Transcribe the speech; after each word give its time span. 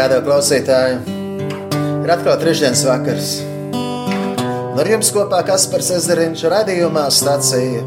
Radio 0.00 0.22
klausītāji, 0.24 0.94
ir 1.76 2.08
atkal 2.08 2.38
trešdienas 2.40 2.80
vakars. 2.88 3.32
Ar 4.80 4.88
jums 4.88 5.10
kopā 5.12 5.42
Kaspars 5.44 5.90
Ezeriņš 5.98 6.44
radījumā 6.54 7.02
stācija. 7.12 7.82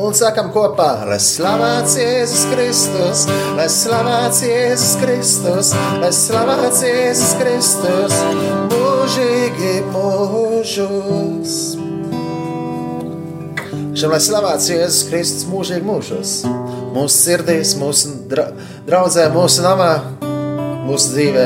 Un 0.00 0.16
sakam 0.16 0.48
kopā, 0.54 0.86
lai 1.10 1.18
slavēts 1.20 1.98
Jēzus 2.00 2.46
Kristus, 2.54 3.26
lai 3.58 3.66
slavēts 3.74 4.40
Jēzus 4.46 4.94
Kristus, 5.02 5.74
lai 6.00 6.08
slavēts 6.22 6.80
Jēzus 6.88 7.36
Kristus, 7.42 8.16
mūžīgi 8.72 9.74
mūžos. 9.92 11.60
Šim 13.92 14.16
lai 14.16 14.24
slavēts 14.24 14.72
Jēzus 14.72 15.04
Kristus 15.12 15.44
mūžīgi 15.52 15.84
mūžos, 15.84 16.34
mūsu 16.96 17.14
sirdīs, 17.28 17.76
mūsu 17.76 18.16
dra 18.32 18.48
draudzē, 18.88 19.28
mūsu 19.36 19.68
namā, 19.68 19.92
mūsu 20.86 21.12
dzīvē, 21.14 21.44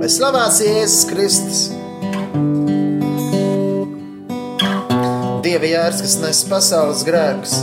lai 0.00 0.08
slavēts 0.10 0.60
Jēzus 0.62 1.06
Kristus. 1.10 1.62
Dieva 5.42 5.68
jērs, 5.68 6.02
kas 6.04 6.14
nes 6.22 6.42
pasaules 6.50 7.02
grēkus. 7.06 7.56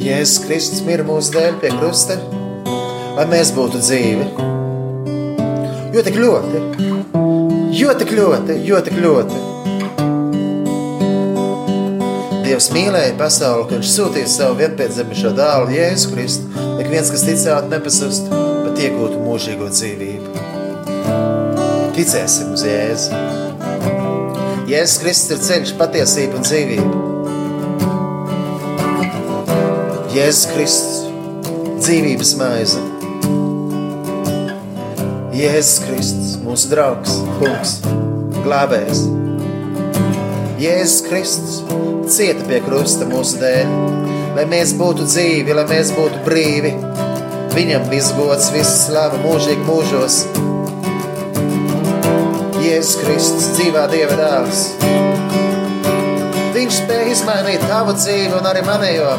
Jēzus 0.00 0.40
Kristus 0.46 0.82
mira 0.88 1.04
mūsu 1.06 1.36
dēļ 1.36 1.60
pie 1.62 1.74
krusta, 1.76 2.16
lai 3.18 3.28
mēs 3.30 3.52
būtu 3.56 3.84
dzīvi. 3.84 4.48
Jo 5.94 6.04
tik 6.06 6.18
ļoti, 6.22 6.64
jo 7.76 7.94
tik 8.00 8.16
ļoti, 8.16 8.60
jo 8.64 8.84
tik 8.86 9.00
ļoti. 9.04 9.49
Dievs 12.50 12.66
mīlēja 12.74 13.12
pasauli, 13.14 13.62
ka 13.70 13.76
viņš 13.76 13.90
sūtīja 13.94 14.26
savu 14.26 14.56
vienpiedzimušo 14.58 15.30
dēlu 15.38 15.70
Jēzu 15.70 16.08
Kristu, 16.10 16.48
lai 16.58 16.82
viens, 16.88 17.06
kas 17.14 17.22
ticētu, 17.22 17.70
nepazustu, 17.70 18.26
bet 18.64 18.80
iegūtu 18.82 19.20
mūžīgo 19.22 19.68
dzīvību. 19.70 20.26
Ticēsim 21.94 22.48
uz 22.56 22.64
Jēzu. 22.66 23.20
Jēzus 24.66 24.98
Kristus 25.04 25.30
ir 25.36 25.38
ceļš, 25.46 25.70
patiesība 25.78 26.40
un 26.40 26.48
dzīvība. 26.48 26.90
Jēzus 30.16 30.50
Kristus, 30.50 30.98
dzīvības 31.84 32.32
maize. 32.40 32.82
Jēzus 35.38 35.78
Kristus, 35.86 36.34
mūsu 36.42 36.74
draugs, 36.74 37.14
kungs, 37.38 37.78
glābējs. 38.42 39.06
Jēzus 40.58 41.06
Kristus 41.06 41.62
cieta 42.10 42.42
pie 42.48 42.58
krusta 42.64 43.06
mūsu 43.06 43.38
dēļ, 43.38 43.68
lai 44.34 44.44
mēs 44.50 44.72
būtu 44.78 45.06
dzīvi, 45.06 45.54
lai 45.54 45.64
mēs 45.70 45.92
būtu 45.94 46.24
brīvi. 46.26 46.72
Viņam 47.54 47.86
viss 47.90 48.14
gods, 48.18 48.48
viss 48.54 48.86
slava 48.88 49.18
mūžīgi 49.22 49.62
mūžos. 49.66 50.16
Jēzus 52.60 52.98
Kristus, 53.00 53.46
dzīvā 53.54 53.86
Dieva 53.92 54.18
dēls. 54.18 54.64
Viņš 56.56 56.82
spēja 56.82 57.14
izmainīt 57.14 57.62
tavu 57.70 57.94
dzīvi 57.94 58.34
un 58.38 58.50
arī 58.50 58.66
manējo. 58.66 59.14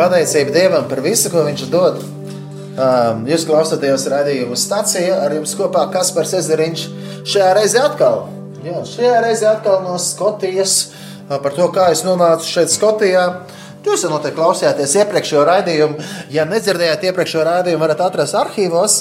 Pateicība 0.00 0.56
Dievam 0.56 0.88
par 0.88 1.04
visu, 1.04 1.28
ko 1.32 1.44
Viņš 1.46 1.68
dod. 1.72 2.00
Um, 2.72 3.26
jūs 3.28 3.44
klausāties 3.44 4.08
raidījumu 4.08 4.56
stācijā 4.56 5.18
ar 5.26 5.36
jums 5.36 5.52
kopā 5.58 5.84
Kaspars 5.92 6.32
Ezeriņš. 6.40 6.86
Šajā 7.28 7.50
reizē 7.58 7.82
atkal, 7.84 8.24
šajā 8.88 9.20
reizē 9.24 9.50
atkal 9.56 9.82
no 9.84 9.98
Skotijas 10.00 10.92
par 11.28 11.54
to, 11.56 11.68
kā 11.72 11.90
es 11.94 12.04
nonācu 12.06 12.48
šeit 12.48 12.72
Skotijā. 12.72 13.26
Jūs 13.82 14.04
jau 14.04 14.12
noteikti 14.12 14.38
klausījāties 14.38 14.92
iepriekšējo 15.00 15.44
raidījumu. 15.48 16.10
Ja 16.30 16.44
nedzirdējāt 16.46 17.08
iepriekšējo 17.08 17.46
raidījumu, 17.48 17.82
varat 17.82 18.04
atrast 18.04 18.36
arhīvos. 18.38 18.98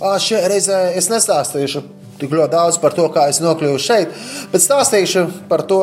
Šajā 0.00 0.48
reizē 0.50 0.80
es 0.98 1.10
nestāstīšu 1.12 1.84
tik 2.18 2.34
ļoti 2.34 2.52
daudz 2.54 2.78
par 2.82 2.94
to, 2.96 3.06
kā 3.14 3.28
es 3.30 3.40
nokļuvu 3.42 3.80
šeit, 3.82 4.12
bet 4.52 4.62
stāstīšu 4.62 5.26
par 5.50 5.64
to, 5.68 5.80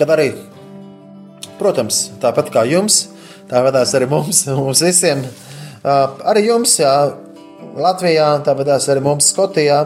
kad 0.00 0.10
arī, 0.12 0.30
protams, 1.60 2.06
tāpat 2.22 2.50
kā 2.54 2.64
jums, 2.68 3.06
tā 3.50 3.62
vadās 3.64 3.94
arī 3.96 4.08
mums, 4.10 4.44
mums 4.58 4.82
visiem, 4.84 5.24
arī 5.84 6.48
jums, 6.48 6.78
jā, 6.80 6.96
Latvijā, 7.76 8.30
tā 8.44 8.54
vadās 8.56 8.88
arī 8.88 9.02
mums 9.04 9.28
Skotijā. 9.32 9.82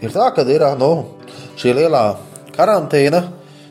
Ir 0.00 0.14
tā, 0.14 0.30
ka 0.32 0.46
ir 0.48 0.64
nu, 0.80 0.94
šī 1.60 1.76
lielā 1.76 2.04
karantīna 2.56 3.26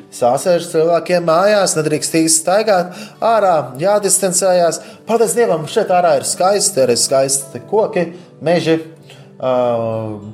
Sāsēž 0.10 0.66
cilvēkiem 0.72 1.22
mājās, 1.22 1.76
nedrīkst 1.78 2.16
īsti 2.18 2.42
staigāt 2.42 2.96
ārā, 3.22 3.76
jādistancējās. 3.78 4.80
Paldies 5.06 5.36
Dievam, 5.38 5.68
šeit 5.70 5.92
ārā 5.94 6.16
ir 6.18 6.26
skaisti, 6.26 6.82
ir 6.82 6.96
skaisti 6.98 7.62
koki, 7.70 8.08
meži. 8.42 8.80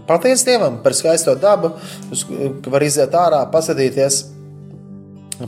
Paldies 0.08 0.46
Dievam 0.48 0.80
par 0.84 0.96
skaisto 0.96 1.36
dabu, 1.36 1.74
ka 2.64 2.72
var 2.72 2.88
iziet 2.88 3.20
ārā, 3.20 3.42
pasadīties, 3.52 4.22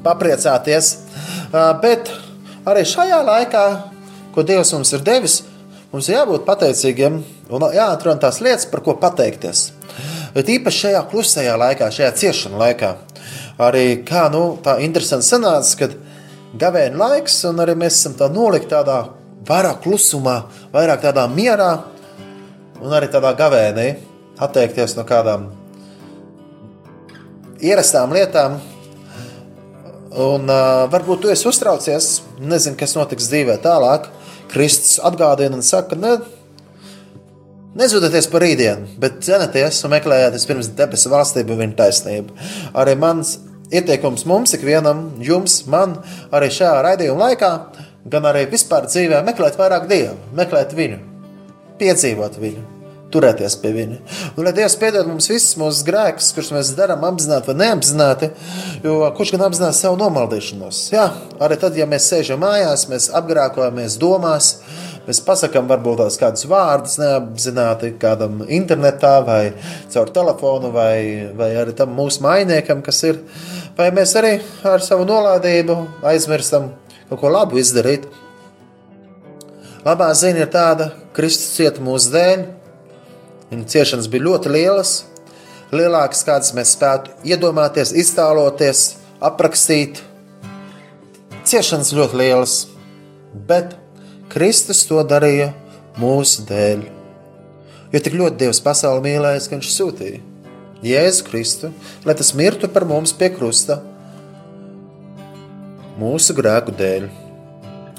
papriecāties. 0.04 0.92
Bet 1.80 2.12
arī 2.68 2.84
šajā 2.84 3.24
laikā, 3.32 3.66
ko 4.36 4.44
Dievs 4.44 4.76
mums 4.76 4.92
ir 4.92 5.08
devis, 5.08 5.40
mums 5.96 6.12
ir 6.12 6.20
jābūt 6.20 6.44
pateicīgiem 6.52 7.22
un 7.48 7.70
jāatrod 7.72 8.20
tās 8.28 8.44
lietas, 8.44 8.68
par 8.68 8.84
ko 8.84 9.00
pateikties. 9.00 9.70
Bet 10.38 10.52
īpaši 10.54 10.84
šajā 10.86 11.04
klusajā 11.10 11.58
laikā, 11.58 11.90
šajā 11.90 12.12
ciešanu 12.22 12.60
laikā 12.62 12.94
arī 13.58 14.04
kā 14.06 14.28
nu, 14.30 14.58
tā 14.62 14.78
interesanti 14.86 15.26
sanāca, 15.26 15.74
kad 15.80 15.96
gavēņa 16.62 17.00
laiks, 17.02 17.40
un 17.50 17.64
arī 17.64 17.74
mēs 17.82 17.98
esam 17.98 18.14
tā 18.20 18.30
nolikti 18.30 18.70
tādā 18.76 19.00
vairāk 19.48 19.82
klusumā, 19.86 20.44
vairāk 20.74 21.02
tādā 21.08 21.26
mierā, 21.32 21.72
un 22.84 22.94
arī 22.94 23.10
tādā 23.10 23.34
gavēnī 23.38 23.88
atteikties 24.38 24.94
no 24.98 25.06
kādām 25.10 25.50
ierastām 27.64 28.14
lietām. 28.14 28.60
Un 30.18 30.48
uh, 30.50 30.86
varbūt 30.90 31.26
tu 31.26 31.30
esi 31.34 31.46
uztraucies, 31.50 32.22
nezini, 32.42 32.78
kas 32.78 32.96
notiks 32.98 33.28
dzīvē 33.30 33.58
tālāk. 33.66 34.08
Kristus 34.50 35.02
atgādina 35.04 35.58
un 35.58 35.66
saka, 35.66 35.98
ne, 36.00 36.16
Nezudieties 37.78 38.26
par 38.32 38.42
rītdienu, 38.42 38.88
bet 38.98 39.20
cenieties 39.26 39.84
un 39.86 39.92
meklējiet 39.94 40.46
pirms 40.50 40.72
debesu 40.80 41.12
valstību 41.14 41.54
un 41.54 41.60
viņa 41.62 41.76
taisnību. 41.78 42.38
Arī 42.82 42.96
mans 42.98 43.36
ieteikums 43.70 44.24
mums, 44.26 44.56
ikvienam, 44.58 45.04
jums, 45.22 45.60
man, 45.70 45.94
arī 46.34 46.48
šajā 46.56 46.80
raidījuma 46.88 47.28
laikā, 47.28 47.52
gan 48.10 48.26
arī 48.32 48.48
vispār 48.50 48.88
dzīvē, 48.90 49.20
meklēt 49.28 49.60
vairāk 49.60 49.86
dievu, 49.92 50.18
meklēt 50.40 50.74
viņu, 50.78 50.98
piedzīvot 51.78 52.42
viņu. 52.42 52.66
Turēties 53.14 53.54
pie 53.62 53.70
viņa. 53.72 53.98
Un, 54.34 54.42
lai 54.44 54.52
Dievs 54.58 54.74
piedod 54.82 55.08
mums 55.08 55.30
visus 55.32 55.54
mūsu 55.56 55.86
grēkus, 55.88 56.34
kurus 56.36 56.50
mēs 56.52 56.74
darām 56.76 57.06
apzināti 57.08 57.48
vai 57.48 57.56
neapzināti, 57.62 58.34
jo 58.84 58.98
kurš 59.16 59.32
gan 59.36 59.46
apzinās 59.48 59.80
savu 59.80 59.96
nomaldīšanos. 60.02 60.82
Jā, 60.92 61.06
arī 61.40 61.56
tad, 61.62 61.78
ja 61.80 61.88
mēs 61.88 62.10
sēžam 62.12 62.42
mājās, 62.44 62.84
mēs 62.92 63.08
apgrākojamies 63.16 63.96
domās, 64.02 64.50
Mēs 65.08 65.22
pasakām, 65.24 65.70
varbūt 65.72 66.02
tās 66.02 66.18
kādus 66.20 66.44
vārdus 66.52 66.98
neapzināti 67.00 67.94
kādam 68.02 68.42
internetā, 68.44 69.14
vai 69.24 69.54
caur 69.94 70.12
telefonu, 70.12 70.74
vai, 70.76 71.30
vai 71.38 71.54
arī 71.62 71.72
tam 71.80 71.94
mūsu 71.96 72.26
mainniekam, 72.26 72.82
kas 72.84 73.00
ir. 73.08 73.22
Vai 73.78 73.88
mēs 73.96 74.18
arī 74.20 74.34
ar 74.68 74.84
savu 74.84 75.08
nolaidību 75.08 75.78
aizmirstam 76.12 76.74
kaut 77.08 77.22
ko 77.24 77.32
labu 77.32 77.62
izdarīt. 77.62 78.10
Labā 79.88 80.12
ziņa 80.12 80.44
ir 80.44 80.52
tāda, 80.52 80.90
ka 80.92 81.22
Kristus 81.22 81.56
cieta 81.56 81.88
mūsu 81.88 82.12
dēļ. 82.12 82.46
Viņa 83.48 83.72
ciešanas 83.72 84.12
bija 84.12 84.28
ļoti 84.28 84.52
lielas, 84.52 84.94
lielākas, 85.72 86.28
kādas 86.28 86.52
mēs 86.58 86.76
spētu 86.76 87.16
iedomāties, 87.32 87.96
iztēloties, 87.96 88.86
aprakstīt. 89.24 90.04
Ciešanas 91.48 91.96
ļoti 91.96 92.26
lielas, 92.26 92.62
bet 93.48 93.78
Kristus 94.32 94.84
to 94.88 95.00
darīja 95.08 95.54
mūsu 96.00 96.44
dēļ. 96.48 96.88
Jo 97.94 98.02
tik 98.04 98.18
ļoti 98.20 98.42
Dievs 98.42 98.60
pasauli 98.64 99.06
mīlēja, 99.06 99.46
ka 99.48 99.56
Viņš 99.56 99.70
sūtīja 99.76 100.24
Jēzu 100.86 101.26
Kristu, 101.26 101.70
lai 102.06 102.14
tas 102.18 102.34
mirtu 102.38 102.70
par 102.70 102.86
mums 102.86 103.14
pie 103.18 103.32
krusta, 103.34 103.80
mūsu 105.98 106.36
grēku 106.38 106.76
dēļ. 106.78 107.08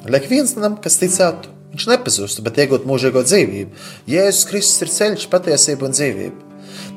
Lai 0.09 0.21
viens 0.31 0.53
tiem, 0.55 0.77
kas 0.85 1.01
ticētu, 1.01 1.51
viņš 1.73 1.87
nepazustu, 1.91 2.45
bet 2.47 2.61
iegūtu 2.63 2.87
mūžīgo 2.87 3.25
dzīvību. 3.27 3.89
Jēzus 4.09 4.47
Kristus 4.51 4.85
ir 4.85 4.93
ceļš, 4.95 5.27
patiesība 5.33 5.89
un 5.89 5.97
dzīvība. 5.97 6.45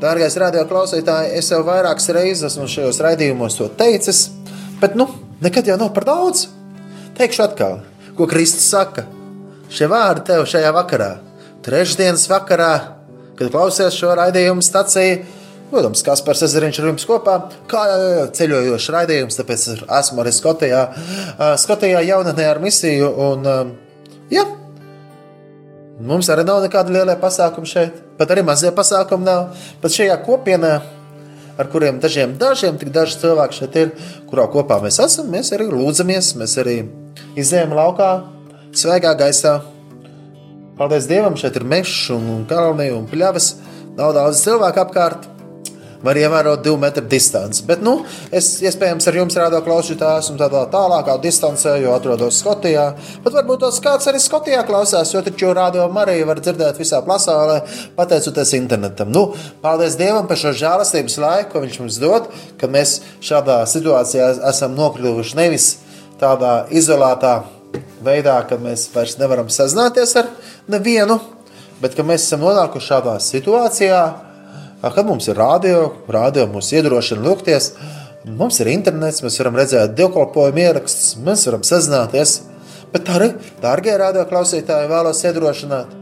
Dārgais 0.02 0.38
radio 0.42 0.68
klausītāji, 0.70 1.32
es 1.40 1.50
jau 1.50 1.64
vairākas 1.66 2.12
reizes 2.14 2.52
esmu 2.52 2.68
šajos 2.70 3.02
raidījumos 3.02 3.58
to 3.58 3.70
teicis, 3.80 4.28
bet 4.82 4.94
nu, 5.00 5.08
nekad 5.42 5.72
jau 5.72 5.80
nav 5.82 5.96
par 5.98 6.06
daudz. 6.10 6.46
Teikšu 7.18 7.48
atkal, 7.48 7.82
ko 8.18 8.30
Kristus 8.30 8.70
saka 8.70 9.08
šie 9.72 9.88
vārdi 9.92 10.28
tev 10.32 10.48
šajā 10.50 10.72
vakarā, 10.76 11.12
trešdienas 11.66 12.28
vakarā, 12.32 12.74
kad 13.40 13.54
klausies 13.54 13.96
šo 13.98 14.16
raidījumu 14.20 14.64
stāciju, 14.66 15.22
Protams, 15.72 16.02
Kaspars 16.04 16.42
Ezeriņš 16.44 16.82
ar 16.82 16.88
jums 16.90 17.06
kopā, 17.08 17.34
kā 17.72 17.82
ceļojošs 18.36 18.90
raidījums, 18.92 19.38
tāpēc 19.40 19.62
esmu 19.80 20.20
arī 20.20 20.34
Skotijā, 20.36 20.82
Skotijā 21.64 22.02
jaunatnē 22.04 22.50
ar 22.52 22.60
misiju. 22.60 23.08
Un, 23.24 23.48
jā, 24.34 24.44
mums 26.04 26.28
arī 26.34 26.44
nav 26.50 26.60
nekāda 26.66 26.92
liela 26.92 27.16
pasākuma 27.22 27.72
šeit, 27.72 28.02
pat 28.20 28.34
arī 28.36 28.44
mazie 28.44 28.74
pasākumi 28.76 29.24
nav. 29.30 29.64
Pat 29.80 29.96
šajā 29.96 30.20
kopienā, 30.26 30.74
ar 31.56 31.72
kuriem 31.72 32.04
dažiem, 32.04 32.36
dažiem 32.42 32.76
tik 32.82 32.92
daži 32.92 33.22
cilvēki 33.24 33.62
šeit 33.62 33.80
ir, 33.80 33.96
kurā 34.28 34.50
kopā 34.52 34.82
mēs 34.84 35.00
esam, 35.08 35.32
mēs 35.32 35.54
arī 35.56 35.72
lūdzamies, 35.72 36.34
mēs 36.42 36.58
arī 36.60 36.82
izējām 37.40 37.80
laukā, 37.80 38.12
svaigā 38.78 39.16
gaisā. 39.20 39.60
Paldies 40.80 41.10
Dievam, 41.10 41.36
šeit 41.38 41.60
ir 41.60 41.68
mežs 41.68 42.10
un 42.16 42.48
kalni 42.50 42.90
un 42.96 43.06
pļavas. 43.10 43.54
Nav 43.98 44.16
daudz 44.16 44.42
cilvēku 44.46 44.82
apkārt 44.82 45.28
var 46.02 46.18
ievērot 46.18 46.64
divu 46.66 46.80
metru 46.82 47.04
distanci. 47.06 47.64
Bet, 47.68 47.84
nu, 47.86 47.94
es 48.34 48.50
iespējams 48.66 49.08
ar 49.08 49.18
jums 49.20 49.38
rādu 49.38 49.62
klausītāju, 49.66 50.24
esmu 50.24 50.38
tādā 50.40 50.64
tālākā 50.74 51.18
distancē, 51.22 51.76
jo 51.84 51.94
atrodos 51.96 52.40
Skotijā. 52.42 52.88
Bet 53.22 53.38
varbūt 53.38 53.62
tos 53.66 53.78
kāds 53.84 54.10
arī 54.10 54.22
Skotijā 54.22 54.64
klausās, 54.68 55.14
jo 55.14 55.22
taču 55.26 55.54
rādio 55.58 55.86
Mariju 55.94 56.28
var 56.30 56.42
dzirdēt 56.42 56.82
visā 56.82 57.04
pasaulē, 57.06 57.62
pateicoties 57.98 58.56
internetam. 58.58 59.14
Nu, 59.14 59.28
paldies 59.62 59.98
Dievam 60.00 60.30
par 60.30 60.42
šo 60.42 60.56
žēlastības 60.58 61.22
laiku, 61.22 61.52
ko 61.54 61.62
Viņš 61.62 61.80
mums 61.84 62.02
dod, 62.02 62.30
kad 62.58 62.74
mēs 62.74 62.98
šādā 63.22 63.62
situācijā 63.70 64.34
esam 64.50 64.74
nokļuvuši 64.80 65.38
nevis 65.38 65.68
tādā 66.22 66.64
izolētā 66.74 67.36
veidā, 68.04 68.40
kad 68.50 68.64
mēs 68.64 68.88
vairs 68.96 69.18
nevaram 69.22 69.50
sazināties 69.52 70.16
ar 70.20 70.32
nevienu, 70.72 71.20
bet 71.82 71.98
mēs 72.02 72.26
esam 72.28 72.44
nonākuši 72.46 72.94
šādā 72.94 73.16
situācijā, 73.24 74.02
Kad 74.82 75.06
mums 75.06 75.28
ir 75.30 75.38
rādio, 75.38 75.82
rādio 76.10 76.48
mūs 76.50 76.72
iedrošina 76.74 77.22
lūgties, 77.22 77.68
mums 78.26 78.58
ir 78.64 78.72
internets, 78.72 79.22
mēs 79.22 79.38
varam 79.38 79.60
redzēt 79.60 79.94
dievkalpojumu 79.98 80.64
ierakstus, 80.64 81.20
mēs 81.22 81.46
varam 81.46 81.66
sazināties. 81.68 82.40
Bet 82.92 83.12
arī, 83.14 83.30
dārgie 83.62 83.94
rādio 84.02 84.26
klausītāji, 84.28 84.90
vēlos 84.90 85.22
iedrošināt. 85.30 85.94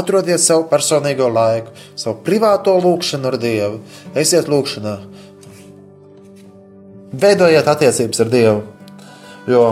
Atrodiet 0.00 0.42
savu 0.42 0.64
personīgo 0.70 1.28
laiku, 1.30 1.74
savu 1.94 2.16
privāto 2.26 2.72
lūgšanu 2.80 3.28
ar 3.28 3.36
Dievu. 3.38 3.82
Esiet 4.18 4.48
lūgšanā. 4.50 4.96
Veidojiet 7.20 7.68
attiecības 7.70 8.24
ar 8.24 8.32
Dievu. 8.32 8.64
Jo, 9.46 9.62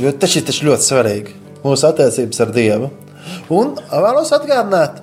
jo 0.00 0.12
tas 0.16 0.36
ir 0.36 0.66
ļoti 0.68 0.88
svarīgi. 0.88 1.38
Mūsu 1.62 1.88
attiecības 1.88 2.42
ar 2.42 2.52
Dievu. 2.54 2.90
Un 3.54 3.76
vēlos 3.90 4.32
atgādināt, 4.34 5.02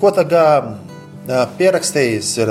Ko 0.00 0.10
tagad 0.14 0.78
pierakstījis 1.58 2.30
ir, 2.40 2.50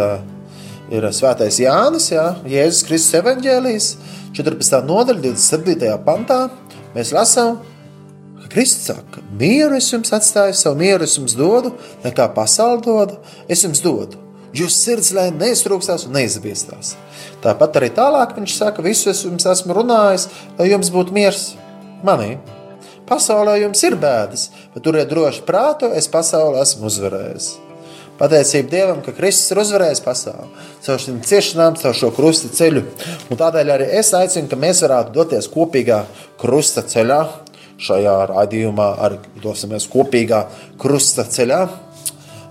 ir 0.93 1.05
Svētais 1.15 1.57
Jānis, 1.63 2.11
jā, 2.13 2.27
Jēzus 2.49 2.85
Kristus 2.85 3.17
evaņģēlijas, 3.21 3.87
14. 4.37 4.81
nodaļa, 4.85 5.23
27. 5.25 5.95
pantā. 6.05 6.39
Mēs 6.93 7.13
lasām, 7.15 7.57
ka 8.43 8.51
Kristus 8.53 8.91
saka, 8.91 9.23
mieru 9.39 9.79
es 9.79 9.89
jums 9.89 10.13
atstāju, 10.13 10.53
savu 10.57 10.77
mieru 10.83 11.07
es 11.07 11.17
jums 11.17 11.33
dodu, 11.37 11.73
nekā 12.05 12.29
pasauli 12.35 12.85
dodu, 12.85 13.17
es 13.49 13.65
jums 13.65 13.81
dodu. 13.81 14.21
Jūsu 14.53 14.77
sirds, 14.77 15.09
lai 15.17 15.31
neiztrūkstās 15.33 16.05
un 16.05 16.13
neizbiestās. 16.19 16.93
Tāpat 17.43 17.79
arī 17.79 17.91
tālāk 17.91 18.37
viņš 18.37 18.55
saka, 18.55 18.83
visu 18.85 19.11
es 19.11 19.25
jums 19.25 19.45
esmu 19.51 19.75
runājis, 19.75 20.29
lai 20.59 20.69
jums 20.71 20.91
būtu 20.93 21.15
miers 21.15 21.49
manī. 22.05 22.37
Pasaulē 23.09 23.57
jums 23.59 23.83
ir 23.83 23.97
bēdas, 23.99 24.47
bet 24.71 24.85
turiet 24.85 25.11
droši 25.11 25.43
prātu, 25.47 25.91
es 25.91 26.07
pasauli 26.07 26.61
esmu 26.63 26.87
uzvarējis. 26.87 27.51
Pateicība 28.19 28.69
Dievam, 28.69 28.99
ka 29.03 29.11
Kristus 29.17 29.51
ir 29.51 29.59
uzvarējis 29.63 30.01
pasauli 30.05 30.67
caur 30.85 30.99
šīm 31.01 31.17
ciešanām, 31.25 31.77
caur 31.81 31.95
šo 31.97 32.11
krusta 32.15 32.51
ceļu. 32.53 32.83
Un 33.33 33.39
tādēļ 33.39 33.71
arī 33.73 33.87
es 33.99 34.13
aicinu, 34.15 34.47
ka 34.51 34.59
mēs 34.59 34.83
varētu 34.85 35.15
doties 35.15 35.49
kopīgā 35.51 36.03
krusta 36.39 36.85
ceļā. 36.87 37.19
Šajā 37.83 38.13
raidījumā 38.29 38.89
arī 39.03 39.17
dosimies 39.43 39.89
kopīgā 39.91 40.43
krusta 40.79 41.25
ceļā. 41.27 41.63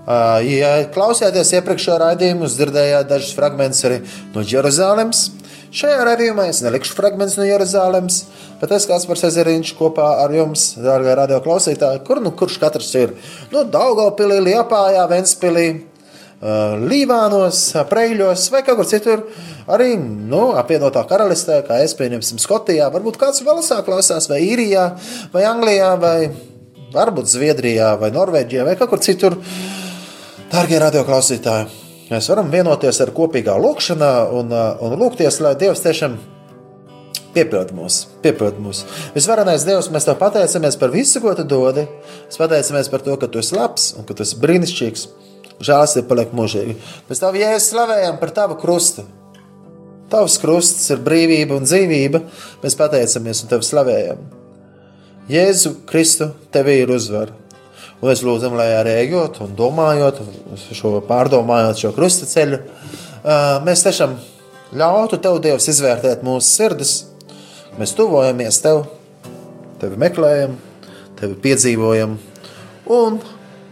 Ja 0.03 0.71
klausījāties 0.91 1.53
iepriekšējā 1.59 1.99
raidījumā, 2.01 2.49
dzirdējāt 2.51 3.07
dažus 3.07 3.35
fragmentus 3.37 3.85
arī 3.87 4.01
no 4.33 4.43
Jeruzalemes. 4.43 5.29
Šajā 5.73 6.03
raidījumā 6.05 6.49
es 6.51 6.59
nelikšu 6.61 6.93
fragmentus 6.97 7.37
no 7.39 7.47
Jeruzalemes, 7.47 8.19
bet 8.59 8.75
es 8.75 8.85
kāds 8.89 9.07
par 9.09 9.17
Sezeriņš 9.17 9.71
kopā 9.79 10.09
ar 10.25 10.35
jums, 10.35 10.73
dārgie 10.77 11.15
radio 11.17 11.39
klausītāji, 11.45 12.03
kur 12.05 12.19
nu 12.21 12.33
kurš 12.35 12.59
katrs 12.61 12.91
ir? 12.99 13.15
Nu, 13.49 13.63
Daugavpilī, 13.63 14.37
Liepājā, 14.51 15.07
Ventspilī, 15.09 15.67
Līvānos, 16.83 17.63
Preļos 17.87 18.49
vai 18.51 18.61
kaut 18.67 18.81
kur 18.81 18.89
citur. 18.89 19.23
Arī 19.71 19.95
nu, 19.97 20.49
apvienotā 20.59 21.05
karalistē, 21.07 21.61
kā 21.63 21.79
es 21.85 21.95
pieņemsim, 21.95 22.41
Skotijā, 22.43 22.89
varbūt 22.91 23.17
kāds 23.21 23.41
Velsā 23.47 23.79
klausās, 23.87 24.27
vai 24.29 24.43
Īrijā, 24.43 24.89
vai 25.31 25.45
Anglijā, 25.47 25.93
vai 26.01 26.17
varbūt 26.93 27.31
Zviedrijā, 27.31 27.95
vai 28.01 28.11
Norvēģijā, 28.11 28.67
vai 28.67 28.75
kaut 28.75 28.91
kur 28.91 29.01
citur. 29.01 29.39
Dārgie 30.53 30.77
radio 30.77 31.01
klausītāji! 31.01 31.65
Mēs 32.11 32.27
varam 32.29 32.51
vienoties 32.53 32.99
ar 33.01 33.09
kopīgā 33.15 33.55
lūkšanā 33.57 34.09
un, 34.37 34.51
uh, 34.53 34.83
un 34.85 34.91
lūgties, 35.01 35.39
lai 35.41 35.55
Dievs 35.57 35.81
tiešām 35.81 36.19
Piepild 37.33 37.71
mūs, 37.73 38.03
piepild 38.21 38.59
mūs. 38.61 38.83
Visvarenais 39.15 39.65
Dievs, 39.65 39.89
mēs 39.89 40.05
te 40.05 40.13
pateicamies 40.19 40.77
par 40.77 40.93
visu, 40.93 41.23
ko 41.23 41.33
tu 41.33 41.47
dodi. 41.49 41.87
Mēs 42.27 42.37
pateicamies 42.37 42.91
par 42.93 43.01
to, 43.01 43.17
ka 43.17 43.31
tu 43.33 43.41
esi 43.41 43.57
labs 43.57 43.89
un 43.97 44.05
ka 44.05 44.13
tu 44.13 44.21
esi 44.27 44.37
brīnišķīgs. 44.45 45.09
Žēlstība 45.65 46.11
paliek 46.11 46.37
mūžīgi. 46.37 46.77
Mēs 47.09 47.25
tev 47.25 47.41
jēzus 47.41 47.73
slavējam 47.73 48.21
par 48.21 48.37
tavu 48.37 48.61
krustu. 48.61 49.09
Tavs 50.13 50.37
krusts 50.37 50.85
ir 50.93 51.01
brīvība 51.01 51.57
un 51.57 51.65
dzīvība. 51.65 52.27
Mēs 52.61 52.77
pateicamies 52.77 53.41
un 53.41 53.55
tevi 53.55 53.73
slavējam. 53.73 54.21
Jēzu 55.33 55.79
Kristu, 55.89 56.29
tev 56.53 56.69
ir 56.69 56.93
uzvara. 56.93 57.42
Un 58.03 58.09
mēs 58.09 58.19
lūdzam, 58.19 58.57
lai 58.59 58.67
arī 58.75 58.97
ejot 59.05 59.37
un 59.45 59.53
domājot, 59.55 60.17
šo 60.75 60.97
pārdomājot 61.07 61.77
šo 61.79 61.91
krustaceļu, 61.95 62.57
mēs 63.63 63.83
tiešām 63.85 64.17
ļautu 64.75 65.21
tev, 65.23 65.37
Dievs, 65.45 65.69
izvērtēt 65.71 66.25
mūsu 66.27 66.49
sirdis. 66.49 66.91
Mēs 67.77 67.95
tuvojamies 67.95 68.59
tev, 68.59 68.81
tevi 69.79 70.01
meklējam, 70.03 70.57
tevi 71.21 71.37
piedzīvojam 71.45 72.17
un 72.91 73.21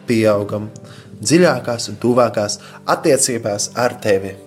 pieaugam 0.08 0.72
dziļākās 1.20 1.90
un 1.92 2.00
tuvākās 2.00 2.62
attiecībās 2.96 3.74
ar 3.76 4.00
tevi. 4.00 4.38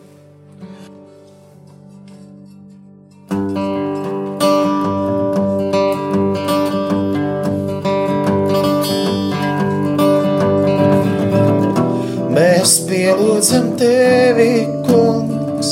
Tevi, 13.79 14.67
kungs. 14.87 15.71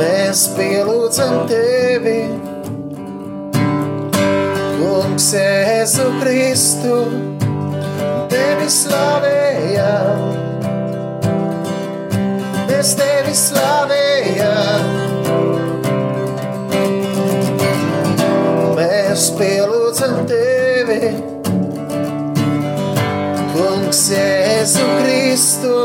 Mēs 0.00 0.44
pielūdzam 0.56 1.34
tevi, 1.50 2.20
kungs, 4.76 5.32
Jēzu 5.36 6.06
Kristu, 6.20 7.00
tevi 8.32 8.70
slavējam. 8.80 10.24
Mēs 12.70 12.96
tevi 13.00 13.36
slavējam. 13.46 14.89
Jēzu 24.70 24.86
Kristu, 25.02 25.78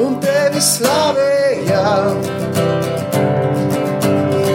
un 0.00 0.14
tevi 0.22 0.60
slavējam. 0.64 2.22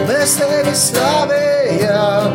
Mēs 0.08 0.32
tevi 0.40 0.72
slavējam, 0.74 2.34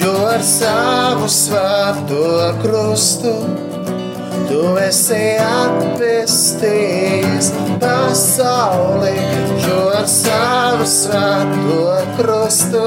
jo 0.00 0.14
ar 0.32 0.42
savu 0.42 1.28
svēto 1.30 2.50
krustu. 2.64 3.36
Tu 4.50 4.62
esi 4.82 5.38
atpestījis 5.44 7.52
pasauli, 7.84 9.14
jo 9.68 9.78
ar 9.94 10.10
savu 10.10 10.90
svēto 10.90 11.86
krustu. 12.18 12.82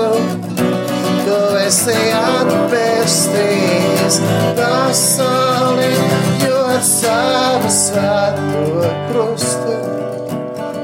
Tu 1.27 1.36
esi 1.60 1.91
atpestījis 2.15 4.15
pasauli, 4.55 5.89
jo 6.39 6.62
ar 6.72 6.79
savu 6.88 7.67
svēto 7.75 8.88
krustu. 9.10 9.75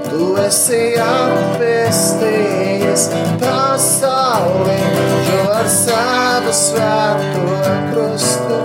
tu 0.09 0.27
esi 0.43 0.81
apestījis 1.05 3.05
pasauli, 3.39 4.75
jo 5.31 5.47
ar 5.61 5.71
savu 5.79 6.51
svēto 6.59 7.47
krustu 7.93 8.59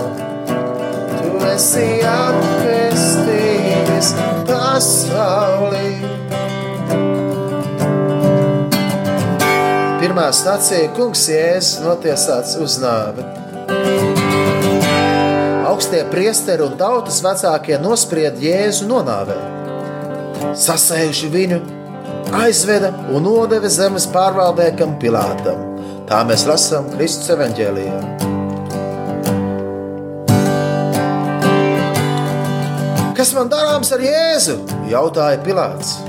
tu 1.15 1.31
esi 1.55 1.89
apestījis 2.17 4.11
pasauli. 4.51 6.18
Pirmā 10.19 10.33
stācija 10.35 10.87
kungs 10.97 11.21
Jēzus 11.31 11.77
notiesāts 11.79 12.57
uz 12.59 12.73
nāvi. 12.83 13.23
Augstie 15.69 16.01
priesteri 16.11 16.65
un 16.65 16.73
tautas 16.75 17.21
vecākie 17.23 17.77
nosprieda 17.79 18.35
Jēzu 18.43 18.89
nonāvē. 18.89 19.37
Sasējuši 20.59 21.29
viņu, 21.37 21.61
aizveda 22.35 22.91
un 23.15 23.23
nodeva 23.29 23.71
zemes 23.71 24.09
pārvaldniekam 24.11 24.97
Pilātam. 24.99 25.63
Tā 26.11 26.19
mēs 26.27 26.43
lasām 26.51 26.91
Kristus 26.97 27.31
evanģēlijā. 27.37 28.03
Kas 33.15 33.31
man 33.39 33.55
darāms 33.55 33.95
ar 33.95 34.03
Jēzu? 34.03 34.59
jautāja 34.91 35.39
Pilārs. 35.47 36.08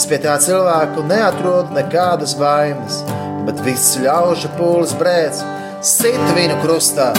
Es 0.00 0.06
pie 0.08 0.16
tā 0.16 0.32
cilvēku 0.40 1.02
neatrodu 1.04 1.74
nekādas 1.76 2.32
vainas, 2.40 3.02
bet 3.44 3.60
viss 3.66 3.98
ļaužu 4.00 4.48
pūles 4.56 4.94
brēc, 4.96 5.42
sit 5.84 6.32
viņu 6.38 6.56
krustā. 6.62 7.10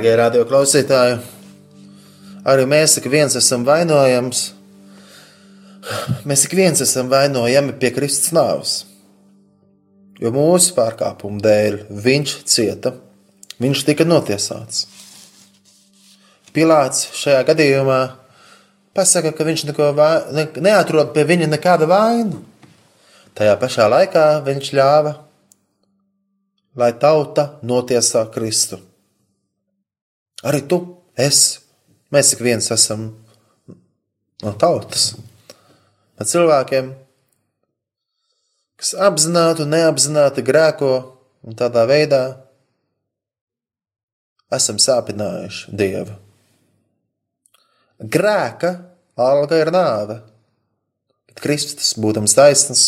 Dārgie 0.00 0.16
radio 0.16 0.46
klausītāji, 0.48 1.16
arī 2.48 2.62
mēs 2.64 2.94
ik 2.96 3.04
viens 3.12 3.34
esam 3.36 3.66
vainojams. 3.68 4.38
Mēs 6.24 6.46
ik 6.46 6.54
viens 6.56 6.80
esam 6.80 7.10
vainojami 7.12 7.74
pie 7.76 7.90
Kristus 7.92 8.32
nāves. 8.32 8.72
Jo 10.16 10.32
mūsu 10.32 10.72
pārkāpumu 10.78 11.44
dēļ 11.44 11.78
viņš 12.06 12.34
cieta, 12.48 12.94
viņš 13.60 13.84
tika 13.92 14.08
notiesāts. 14.08 14.86
Pilārs 16.56 17.04
šajā 17.20 17.44
gadījumā 17.52 18.00
pasaka, 18.96 19.36
ka 19.36 19.44
viņš 19.52 19.68
neko 19.68 19.92
ne, 20.32 20.48
neatrod 20.64 21.12
pie 21.12 21.28
viņa 21.28 21.52
nekāda 21.58 21.92
vaina. 21.92 22.40
Tajā 23.36 23.60
pašā 23.60 23.92
laikā 23.92 24.30
viņš 24.48 24.76
ļāva, 24.80 25.18
lai 26.80 26.94
tauta 26.96 27.50
notiesā 27.60 28.30
Kristu. 28.32 28.86
Arī 30.46 30.62
tu, 30.68 30.80
es, 31.20 31.60
mēs 32.14 32.32
ik 32.34 32.42
viens 32.44 32.70
esam 32.72 33.10
no 34.40 34.52
tautas, 34.56 35.12
no 36.16 36.26
cilvēkiem, 36.26 36.94
kas 38.80 38.94
apzināti 39.08 39.66
un 39.66 39.74
neapzināti 39.74 40.44
grēko 40.46 40.94
un 41.44 41.56
tādā 41.58 41.84
veidā 41.88 42.22
esam 44.56 44.80
sāpinājuši 44.80 45.76
Dievu. 45.76 46.16
Grēka 48.00 48.72
alga 49.20 49.60
ir 49.60 49.70
nāve, 49.74 50.16
bet 51.28 51.42
Kristus, 51.44 51.92
būdams 52.00 52.34
taisns, 52.36 52.84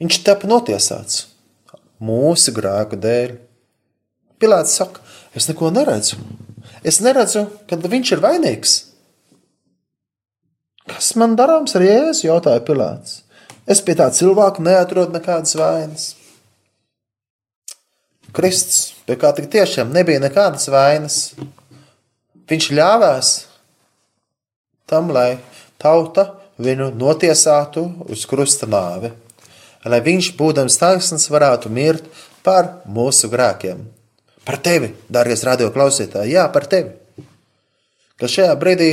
viņš 0.00 0.22
tapa 0.24 0.48
notiesāts 0.48 1.26
mūsu 2.02 2.54
grēku 2.56 2.98
dēļ. 3.00 3.36
Pilāts 4.40 4.76
saka, 4.76 5.00
Es 5.36 5.48
neko 5.50 5.68
neredzu. 5.70 6.16
Es 6.86 7.02
neredzu, 7.04 7.44
ka 7.68 7.76
viņš 7.76 8.12
ir 8.16 8.22
vainīgs. 8.24 8.76
Kas 10.88 11.10
man 11.20 11.34
darāms 11.36 11.74
ar 11.76 11.84
jēzu? 11.84 12.30
jautāja 12.30 12.62
Pilārs. 12.64 13.20
Es 13.68 13.82
pie 13.84 13.96
tā 13.98 14.06
cilvēka 14.14 14.62
neatrodu 14.64 15.12
nekādas 15.12 15.52
vainas. 15.58 16.06
Kristus, 18.36 18.94
pie 19.04 19.16
kā 19.20 19.32
tik 19.36 19.50
tiešām 19.52 19.92
nebija 19.92 20.22
nekādas 20.22 20.68
vainas, 20.72 21.18
viņš 22.48 22.68
ļāvās 22.78 23.32
tam, 24.88 25.10
lai 25.12 25.38
tauta 25.82 26.28
viņu 26.62 26.92
notiesātu 26.96 27.84
uz 28.12 28.24
krusta 28.28 28.68
nāvi, 28.70 29.10
lai 29.84 30.00
viņš, 30.04 30.30
būdams 30.38 30.78
taisns, 30.80 31.28
varētu 31.32 31.72
mirt 31.72 32.08
par 32.46 32.78
mūsu 32.86 33.32
grēkiem. 33.32 33.84
Par 34.46 34.60
tevi, 34.62 34.92
dārgais 35.10 35.42
radio 35.42 35.72
klausītāji, 35.74 36.36
jā, 36.36 36.44
par 36.54 36.68
tevi. 36.70 36.92
Ka 38.16 38.28
šajā 38.30 38.52
brīdī 38.60 38.90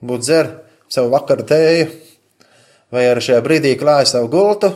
būtu 0.00 0.24
dzer 0.24 0.48
savu 0.88 1.10
vakaru 1.12 1.44
tēju, 1.48 1.90
vai 2.94 3.04
arī 3.10 3.24
šajā 3.26 3.42
brīdī 3.44 3.74
klāja 3.80 4.06
savu 4.14 4.30
gultu. 4.32 4.70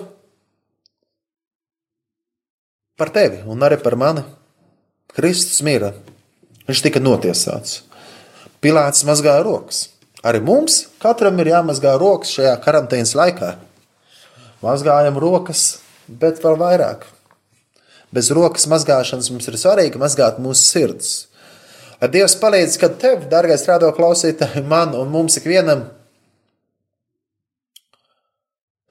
Par 3.00 3.09
tevi 3.14 3.40
un 3.49 3.64
arī 3.64 3.81
par 3.81 3.97
mani. 3.97 4.26
Kristus 5.16 5.64
mīra. 5.64 5.95
Viņš 6.69 6.85
tika 6.85 7.00
notiesāts. 7.00 7.81
Pilārs 8.62 9.02
mazgāja 9.09 9.42
rokas. 9.45 9.87
Arī 10.23 10.38
mums 10.45 10.85
katram 11.02 11.40
ir 11.42 11.50
jāmazgā 11.54 11.97
rokas 11.99 12.37
šajā 12.37 12.52
karantīnas 12.62 13.16
laikā. 13.19 13.57
Mazgājam 14.62 15.16
rokas, 15.19 15.81
bet 16.07 16.38
vēl 16.45 16.61
vairāk 16.61 17.09
Bez 18.12 18.28
rokas 18.35 18.66
mazgāšanas 18.69 19.31
mums 19.33 19.49
ir 19.49 19.57
svarīgi 19.61 20.00
mazgāt 20.00 20.40
mūsu 20.42 20.66
sirdis. 20.66 21.12
Lai 22.02 22.11
Dievs 22.12 22.35
palīdz, 22.40 22.76
kad 22.83 22.99
tev, 23.00 23.26
dārgais 23.31 23.64
rādo 23.69 23.88
klausītāji, 23.97 24.64
man 24.66 24.97
un 24.99 25.11
mums 25.12 25.38
ikvienam, 25.38 25.87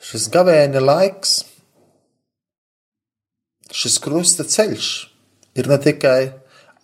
šis 0.01 0.30
gavēņa 0.34 0.82
laiks, 0.82 1.34
šis 3.72 4.00
krusta 4.04 4.48
ceļš 4.48 4.88
ir 5.60 5.70
ne 5.70 5.78
tikai 5.84 6.32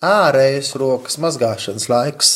ārējas 0.04 0.76
rokas 0.78 1.18
mazgāšanas 1.24 1.88
laiks, 1.90 2.34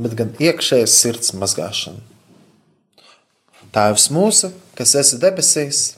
bet 0.00 0.16
gan 0.18 0.34
iekšējas 0.42 0.96
sirds 1.02 1.34
mazgāšana. 1.36 2.02
Tēvs 3.74 4.08
mūsu, 4.16 4.50
kas 4.78 4.94
esi 4.96 5.20
debesīs, 5.20 5.97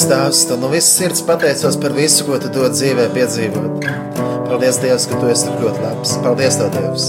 Debes 0.00 0.08
Tēvs, 0.08 0.48
tu 0.48 0.56
no 0.56 0.68
visas 0.70 0.96
sirds 0.96 1.20
pateicos 1.26 1.76
par 1.80 1.92
visu, 1.92 2.24
ko 2.24 2.38
tu 2.40 2.48
dod 2.48 2.72
dzīvē 2.72 3.10
piedzīvot. 3.12 3.84
Paldies, 4.48 4.78
Dievs, 4.80 5.06
ka 5.06 5.18
tu 5.20 5.28
esi 5.28 5.50
ļoti 5.60 5.82
labs. 5.82 6.14
Paldies, 6.24 6.56
Tev, 6.56 6.70
Dievs! 6.72 7.04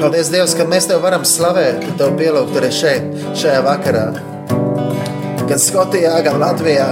Paldies, 0.00 0.32
Dievs, 0.32 0.56
ka 0.58 0.66
mēs 0.66 0.88
Tev 0.90 1.02
varam 1.04 1.22
slavēt, 1.22 1.84
ka 1.84 1.94
Tev 2.00 2.16
pielūgt 2.18 2.58
arī 2.58 2.72
šeit, 2.74 3.08
šajā 3.38 3.62
vakarā. 3.68 4.06
Gan 5.46 5.62
Skotijā, 5.62 6.18
gan 6.26 6.40
Latvijā, 6.42 6.90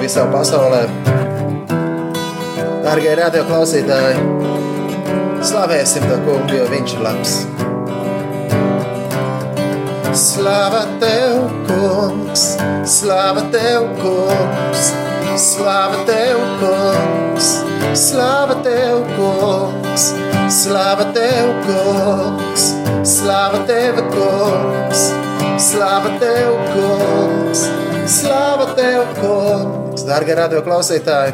visā 0.00 0.24
pasaulē. 0.32 0.86
Dārgie 2.86 3.16
radio 3.20 3.44
klausītāji, 3.50 4.16
slavēsim 5.44 6.08
to 6.08 6.22
kungu, 6.24 6.62
jo 6.62 6.70
viņš 6.72 6.96
ir 6.96 7.10
labs. 7.10 7.42
Slava 10.12 10.82
tev, 11.00 11.48
kungs, 11.64 12.42
slava 12.84 13.42
tev, 13.50 13.86
kungs, 13.96 14.90
slava 15.40 16.04
tev, 16.04 16.36
kungs, 16.60 17.46
slava 17.96 18.58
tev, 18.62 19.06
kungs, 19.16 20.04
slava 20.52 21.06
tev, 21.16 21.48
kungs, 21.64 22.66
slava 23.08 23.62
tev, 23.64 24.02
kungs, 24.12 25.06
slava 25.56 26.12
tev, 26.20 26.52
kungs, 26.74 27.64
slava 28.18 28.68
tev, 28.76 29.16
kungs. 29.22 30.04
Dārgie 30.04 30.36
radio 30.36 30.60
klausītāji, 30.68 31.32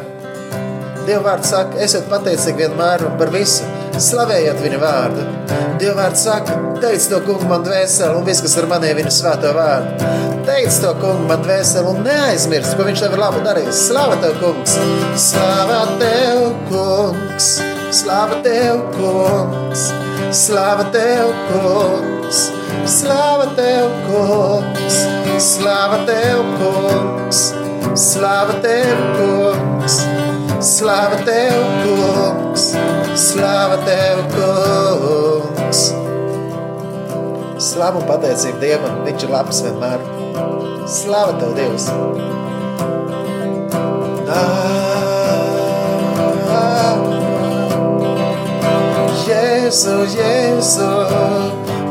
Dieva 1.03 1.25
vārds 1.33 1.51
saka, 1.51 1.83
esiet 1.83 2.07
pateicīgi 2.07 2.63
vienmēr 2.63 3.03
un 3.09 3.19
par 3.19 3.35
visu 3.35 3.67
slavējiet 3.97 4.59
viņa 4.63 4.79
vārdu. 4.81 5.25
Dieva 5.79 5.95
vārds 6.03 6.23
saka, 6.27 6.55
teic 6.83 7.05
to 7.09 7.19
kungu 7.25 7.47
man 7.49 7.63
dvēseli 7.65 8.19
un 8.19 8.25
viss, 8.27 8.43
kas 8.43 8.57
ar 8.59 8.67
mani 8.71 8.91
viņa 8.97 9.13
svēto 9.15 9.53
vārdu. 9.55 10.11
Teic 10.47 10.77
to 10.83 10.91
kungu 10.99 11.27
man 11.29 11.43
dvēseli 11.45 11.91
un 11.93 12.03
neaizmirst, 12.05 12.75
ko 12.77 12.87
viņš 12.87 13.03
tev 13.05 13.15
ir 13.15 13.23
labi 13.23 13.43
darījis. 13.45 13.81
Slava 13.89 14.19
tev, 14.21 14.37
kungs! 14.41 14.75
Slava 15.29 15.79
tev, 16.01 16.43
kungs! 16.69 17.49
Slava 17.99 18.41
tev, 18.45 18.83
kungs! 18.97 19.87
Slava 20.35 20.85
tev, 20.93 21.33
kungs! 21.49 22.43
Slava 22.99 23.49
tev, 23.57 23.89
kungs! 24.09 24.99
Slava 25.49 26.03
tev, 26.09 26.43
kungs! 26.59 27.43
Slava 27.99 28.59
tev, 28.63 29.03
kungs! 29.17 30.01
Slava 30.59 31.23
tev, 31.25 31.63
kungs! 31.83 32.88
Slava 33.19 33.75
tev, 33.83 34.19
kungs! 34.31 35.81
Slavu 37.59 37.99
un 37.99 38.05
pateicību 38.07 38.61
Dievam, 38.61 39.01
Viņš 39.03 39.25
ir 39.25 39.33
labs 39.33 39.59
vienmēr. 39.65 40.05
Slava 40.87 41.33
tev, 41.41 41.51
Dievs! 41.57 41.89
Jēzu, 49.27 49.97
Jēzu! 50.15 50.89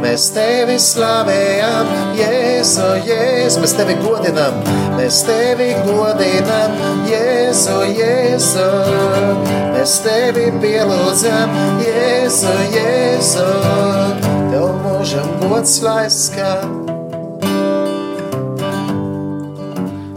Mēs 0.01 0.31
tevi 0.33 0.79
slavējam, 0.81 1.93
Jēzu, 2.17 2.89
Jēzu, 3.05 3.61
mēs 3.67 3.77
tevi 3.77 4.01
godinam, 4.01 4.63
mēs 4.97 5.21
tevi 5.29 5.75
godinam, 5.85 6.79
Jēzu, 7.11 7.83
Jēzu, 7.99 8.69
mēs 9.89 10.03
tevi 10.05 10.49
pielūdzam, 10.61 11.53
Jēzu, 11.81 12.51
Jēzu, 12.75 13.45
tev 14.51 14.67
mūžam 14.83 15.31
gods 15.41 15.79
lai 15.81 16.11
skan. 16.13 16.75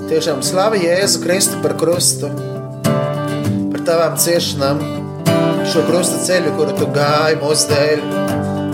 Tiešām 0.10 0.42
slavu 0.44 0.82
Jēzu 0.82 1.22
Kristu 1.24 1.62
par 1.64 1.78
krustu, 1.80 2.34
par 2.84 3.86
tavām 3.88 4.20
ciešanām, 4.20 4.84
šo 5.72 5.86
krusta 5.88 6.20
ceļu, 6.28 6.52
kuru 6.60 6.76
tu 6.76 6.90
gāji 6.92 7.40
mūsu 7.40 7.72
dēļ. 7.72 8.04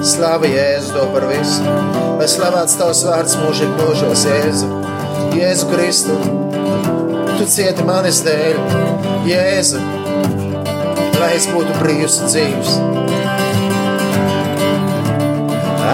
Slavu 0.02 0.50
Jēzu 0.50 0.98
to 0.98 1.06
par 1.14 1.30
visu, 1.30 1.78
lai 2.18 2.32
slavēts 2.34 2.80
tavs 2.82 3.04
vārds 3.06 3.38
mūžīgi 3.44 3.78
mūžos, 3.84 4.26
Jēzu. 4.32 4.74
Jēzu 5.38 5.70
Kristu, 5.76 6.18
tu 7.38 7.46
cieti 7.54 7.86
manis 7.86 8.26
dēļ, 8.26 8.62
Jēzu, 9.30 9.86
lai 11.22 11.34
es 11.38 11.48
būtu 11.50 11.76
brīvs 11.82 12.18
un 12.22 12.32
dzīvs. 12.32 12.78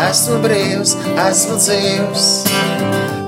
Esmu 0.03 0.37
brīvs, 0.43 0.93
esmu 1.23 1.55
dzīvs, 1.57 2.25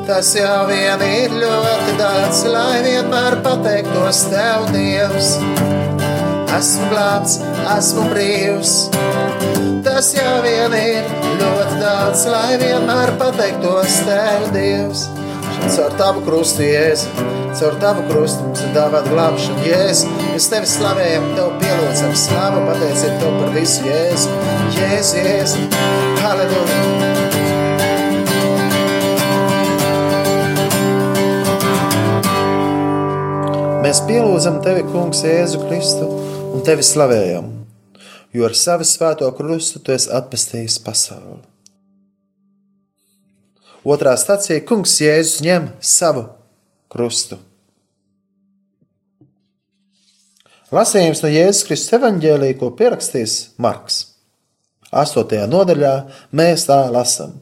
tas 0.05 0.31
jau 0.37 0.65
vien 0.69 1.01
ir 1.07 1.33
ļoti 1.33 1.95
daudz, 1.99 2.43
lai 2.51 2.83
vienmēr 2.85 3.39
pateiktos 3.45 4.25
Tev, 4.29 4.67
Dievs. 4.75 5.35
Esmu 6.55 6.91
glābts, 6.91 7.39
esmu 7.75 8.05
brīvs, 8.13 8.75
tas 9.87 10.13
jau 10.15 10.37
vien 10.45 10.75
ir 10.77 11.11
ļoti 11.41 11.81
daudz, 11.81 12.25
lai 12.31 12.55
vienmēr 12.61 13.15
pateiktos 13.21 14.01
Tev, 14.07 14.49
Dievs. 14.55 15.07
Caur 15.63 15.95
Tavu 15.99 16.21
krustu, 16.25 16.63
Jēzu, 16.65 17.09
caur 17.59 17.77
Tavu 17.81 18.03
krustu 18.09 18.45
mums 18.45 18.61
ir 18.65 18.71
dāvāta 18.75 19.11
glābšana, 19.11 19.63
Jēzu. 19.65 20.11
Mēs 20.33 20.49
Tevi 20.51 20.69
slavējam, 20.69 21.25
Tev 21.37 21.55
pielūdzam, 21.63 22.13
slavu, 22.19 22.61
pateicam 22.67 23.17
Tev 23.23 23.39
par 23.39 23.51
visu, 23.55 23.87
Jēzu, 23.87 24.29
Jēzu, 24.77 25.23
Jēzu, 25.23 25.65
Halleluja. 26.21 26.79
Mēs 33.85 34.05
pielūdzam 34.09 34.63
Tevi, 34.65 34.87
Kungs, 34.91 35.23
Jēzu 35.25 35.67
Kristu, 35.67 36.09
un 36.51 36.65
Tevi 36.65 36.83
slavējam 36.85 37.55
jo 38.35 38.43
ar 38.43 38.55
savu 38.59 38.83
svēto 38.87 39.29
krustu 39.37 39.79
tu 39.79 39.93
esi 39.95 40.11
atpestījis 40.11 40.81
pasauli. 40.83 41.54
Otrā 43.85 44.15
stācija- 44.17 44.63
Kungs 44.67 44.97
Jēzus 44.97 45.43
ņem 45.45 45.69
savu 45.79 46.25
krustu. 46.89 47.37
Lasījums 50.73 51.21
no 51.21 51.29
Jēzus 51.29 51.67
Kristus 51.67 51.93
evanģēlī, 51.93 52.55
ko 52.57 52.71
pierakstīs 52.71 53.53
Marks. 53.61 54.15
8. 54.91 55.45
nodaļā 55.45 55.93
mēs 56.33 56.65
tā 56.65 56.89
lasām. 56.89 57.35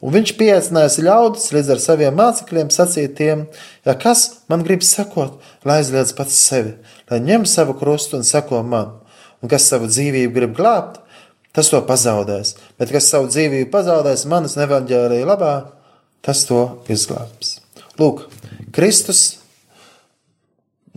Un 0.00 0.14
viņš 0.14 0.36
pieaicinājis 0.38 1.00
ļaudis 1.02 1.50
līdz 1.56 1.70
ar 1.74 1.80
saviem 1.82 2.14
mācekļiem 2.14 2.70
sacīt 2.70 3.16
tiem, 3.18 3.48
ja 3.84 3.94
kas 3.98 4.44
man 4.48 4.62
grib 4.62 4.84
sekot, 4.86 5.40
lai 5.64 5.80
aizliedz 5.80 6.14
pats 6.14 6.38
sevi, 6.38 6.76
lai 7.10 7.18
ņem 7.18 7.44
savu 7.44 7.74
krustu 7.74 8.16
un 8.16 8.22
seko 8.22 8.62
man 8.62 9.00
un 9.42 9.50
kas 9.50 9.66
savu 9.66 9.90
dzīvību 9.90 10.34
grib 10.34 10.54
glābt, 10.54 11.00
tas 11.52 11.70
to 11.72 11.82
pazaudēs. 11.82 12.54
Bet 12.78 12.94
kas 12.94 13.10
savu 13.10 13.26
dzīvību 13.26 13.70
pazaudēs 13.74 14.26
manas 14.30 14.54
nevaņģēlīja 14.58 15.26
labā, 15.26 15.54
tas 16.24 16.44
to 16.48 16.62
izglābs. 16.90 17.58
Lūk, 17.98 18.26
Kristus, 18.74 19.40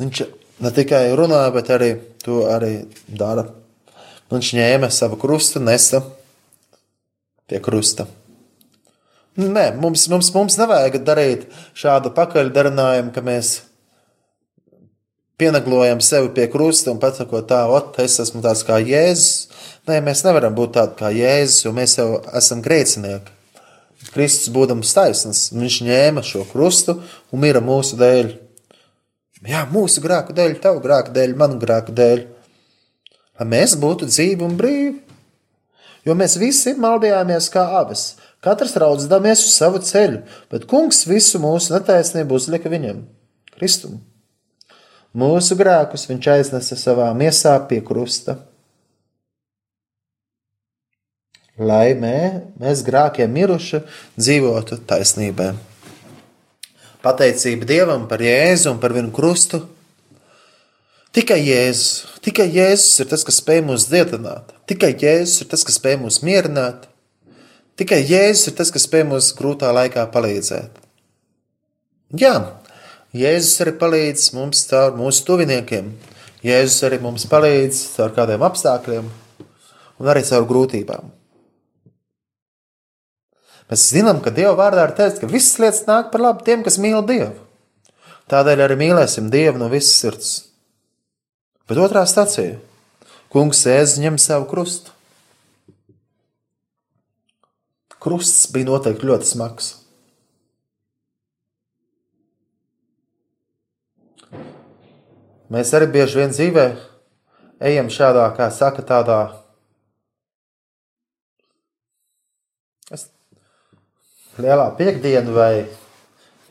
viņš 0.02 0.24
ne 0.62 0.72
tikai 0.76 1.08
runā, 1.18 1.44
bet 1.54 1.72
arī 1.74 1.92
to 2.22 2.46
arī 2.52 2.86
dara. 3.08 3.48
Viņš 4.32 4.54
ņēma 4.56 4.90
savu 4.94 5.18
krustu, 5.20 5.60
nesa 5.60 6.04
pie 7.50 7.60
krusta. 7.64 8.08
Nē, 9.40 9.72
mums, 9.80 10.06
mums, 10.12 10.30
mums 10.36 10.58
nevajag 10.60 11.02
darīt 11.08 11.44
šādu 11.78 12.12
pakaļdarinājumu, 12.16 13.14
ka 13.16 13.24
mēs 13.24 13.52
pienaglojam 15.42 16.04
sevi 16.06 16.30
pie 16.36 16.46
krusta 16.52 16.92
un 16.94 17.00
pasakot 17.02 17.48
tā, 17.50 17.64
ot, 17.72 17.96
es 18.04 18.20
esmu 18.22 18.44
tāds 18.46 18.62
kā 18.68 18.78
Jēzus. 18.84 19.48
Nē, 19.90 19.98
mēs 20.06 20.22
nevaram 20.28 20.54
būt 20.56 20.76
tādi 20.78 21.00
kā 21.00 21.10
Jēzus, 21.16 21.64
jo 21.66 21.72
mēs 21.74 21.98
jau 21.98 22.10
esam 22.38 22.62
grēcinieki. 22.62 23.41
Kristus 24.10 24.50
būdams 24.54 24.94
taisns, 24.98 25.44
viņš 25.54 25.78
ņēma 25.86 26.24
šo 26.26 26.44
krustu 26.50 26.98
un 27.32 27.44
mira 27.44 27.62
mūsu 27.64 28.00
dēļ. 28.00 28.34
Jā, 29.48 29.64
mūsu 29.70 30.02
grēku 30.04 30.34
dēļ, 30.38 30.58
tavu 30.62 30.82
grēku 30.84 31.14
dēļ, 31.16 31.38
manu 31.38 31.62
grēku 31.62 31.94
dēļ. 31.98 32.26
Lai 33.40 33.48
mēs 33.54 33.78
būtu 33.82 34.10
dzīvi 34.10 34.46
un 34.46 34.58
brīvi. 34.58 34.92
Jo 36.06 36.16
mēs 36.18 36.36
visi 36.42 36.74
maldījāmies 36.82 37.50
kā 37.54 37.64
avis, 37.78 38.16
katrs 38.42 38.74
raudzījāmies 38.82 39.44
uz 39.46 39.58
savu 39.58 39.82
ceļu, 39.86 40.24
bet 40.50 40.66
kungs 40.70 41.04
visu 41.06 41.42
mūsu 41.42 41.76
netaisnību 41.76 42.40
uzlika 42.40 42.72
viņam, 42.74 43.04
Kristum. 43.54 44.00
Mūsu 45.14 45.58
grēkus 45.60 46.08
viņš 46.10 46.30
aiznesa 46.34 46.78
savā 46.80 47.10
miesā 47.18 47.58
pie 47.70 47.82
krusta. 47.86 48.38
Lai 51.62 51.94
mē, 51.94 52.18
mēs 52.58 52.82
grākiem 52.82 53.30
miruši 53.36 53.84
dzīvotu 54.18 54.80
taisnībā. 54.90 55.52
Pateicība 57.06 57.68
Dievam 57.70 58.08
par 58.10 58.24
Jēzu 58.26 58.72
un 58.72 58.80
par 58.82 58.96
viņu 58.96 59.12
krustu. 59.14 59.60
Tikai 61.14 61.38
Jēzus, 61.44 62.08
tikai 62.26 62.48
Jēzus 62.56 63.04
ir 63.04 63.12
tas, 63.12 63.26
kas 63.28 63.38
spēj 63.44 63.62
mūs 63.68 63.86
dziedināt. 63.92 64.56
Tikai 64.70 64.94
Jēzus 64.96 65.44
ir 65.44 65.52
tas, 65.54 65.66
kas 65.68 65.78
spēj 65.78 66.00
mūs 66.02 66.22
mierināt. 66.26 66.88
Tikai 67.78 68.02
Jēzus 68.10 68.50
ir 68.50 68.58
tas, 68.58 68.74
kas 68.74 68.88
spēj 68.88 69.06
mums 69.12 69.30
grūtā 69.38 69.70
laikā 69.76 70.08
palīdzēt. 70.14 70.82
Jā, 72.18 72.36
Jēzus 73.14 73.62
arī 73.62 73.78
palīdz 73.78 74.32
mums 74.38 74.66
caur 74.72 74.98
mūsu 74.98 75.28
tuviniekiem. 75.30 75.94
Jēzus 76.42 76.82
arī 76.90 77.04
mums 77.06 77.30
palīdz 77.30 77.86
caur 78.00 78.18
kādiem 78.18 78.50
apstākļiem 78.50 79.10
un 80.02 80.14
arī 80.14 80.26
caur 80.26 80.48
grūtībām. 80.50 81.21
Mēs 83.72 83.86
zinām, 83.94 84.20
ka 84.20 84.34
Dieva 84.36 84.52
vārdā 84.60 84.84
ir 84.84 84.92
teikts, 84.98 85.22
ka 85.22 85.30
visas 85.32 85.56
lietas 85.64 85.86
nāk 85.88 86.10
par 86.12 86.20
labu 86.20 86.44
tiem, 86.44 86.60
kas 86.66 86.76
mīl 86.82 87.00
Dievu. 87.08 87.38
Tādēļ 88.32 88.66
arī 88.66 88.76
mīlēsim 88.82 89.30
Dievu 89.32 89.62
no 89.62 89.70
visas 89.72 89.96
sirds. 89.96 90.32
Bet 91.72 91.80
otrā 91.80 92.04
stācija- 92.04 92.60
Kungs 93.32 93.64
Jēzus 93.64 94.02
ņem 94.04 94.20
savu 94.20 94.50
krustu. 94.52 94.92
Krusts 98.02 98.52
bija 98.52 98.66
noteikti 98.66 99.08
ļoti 99.08 99.26
smags. 99.30 99.76
Mēs 105.52 105.72
arī 105.72 105.88
bieži 105.92 106.20
vien 106.20 106.30
dzīvē 106.32 106.66
ejam 107.62 107.88
šādā, 107.88 108.36
kā 108.36 108.52
saka, 108.52 108.82
tādā. 108.82 109.41
Lielā 114.40 114.70
piekdiena, 114.78 115.34
vai 115.36 115.66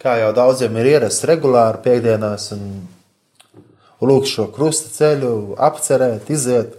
kā 0.03 0.17
jau 0.21 0.33
daudziem 0.37 0.77
ir 0.81 0.91
ierasts 0.97 1.25
regulāri 1.29 1.81
piekdienās, 1.85 2.51
un, 2.57 2.67
lūk 4.05 4.29
šo 4.29 4.49
krusta 4.53 4.93
ceļu, 4.93 5.33
apcerēt, 5.61 6.29
iziet. 6.33 6.77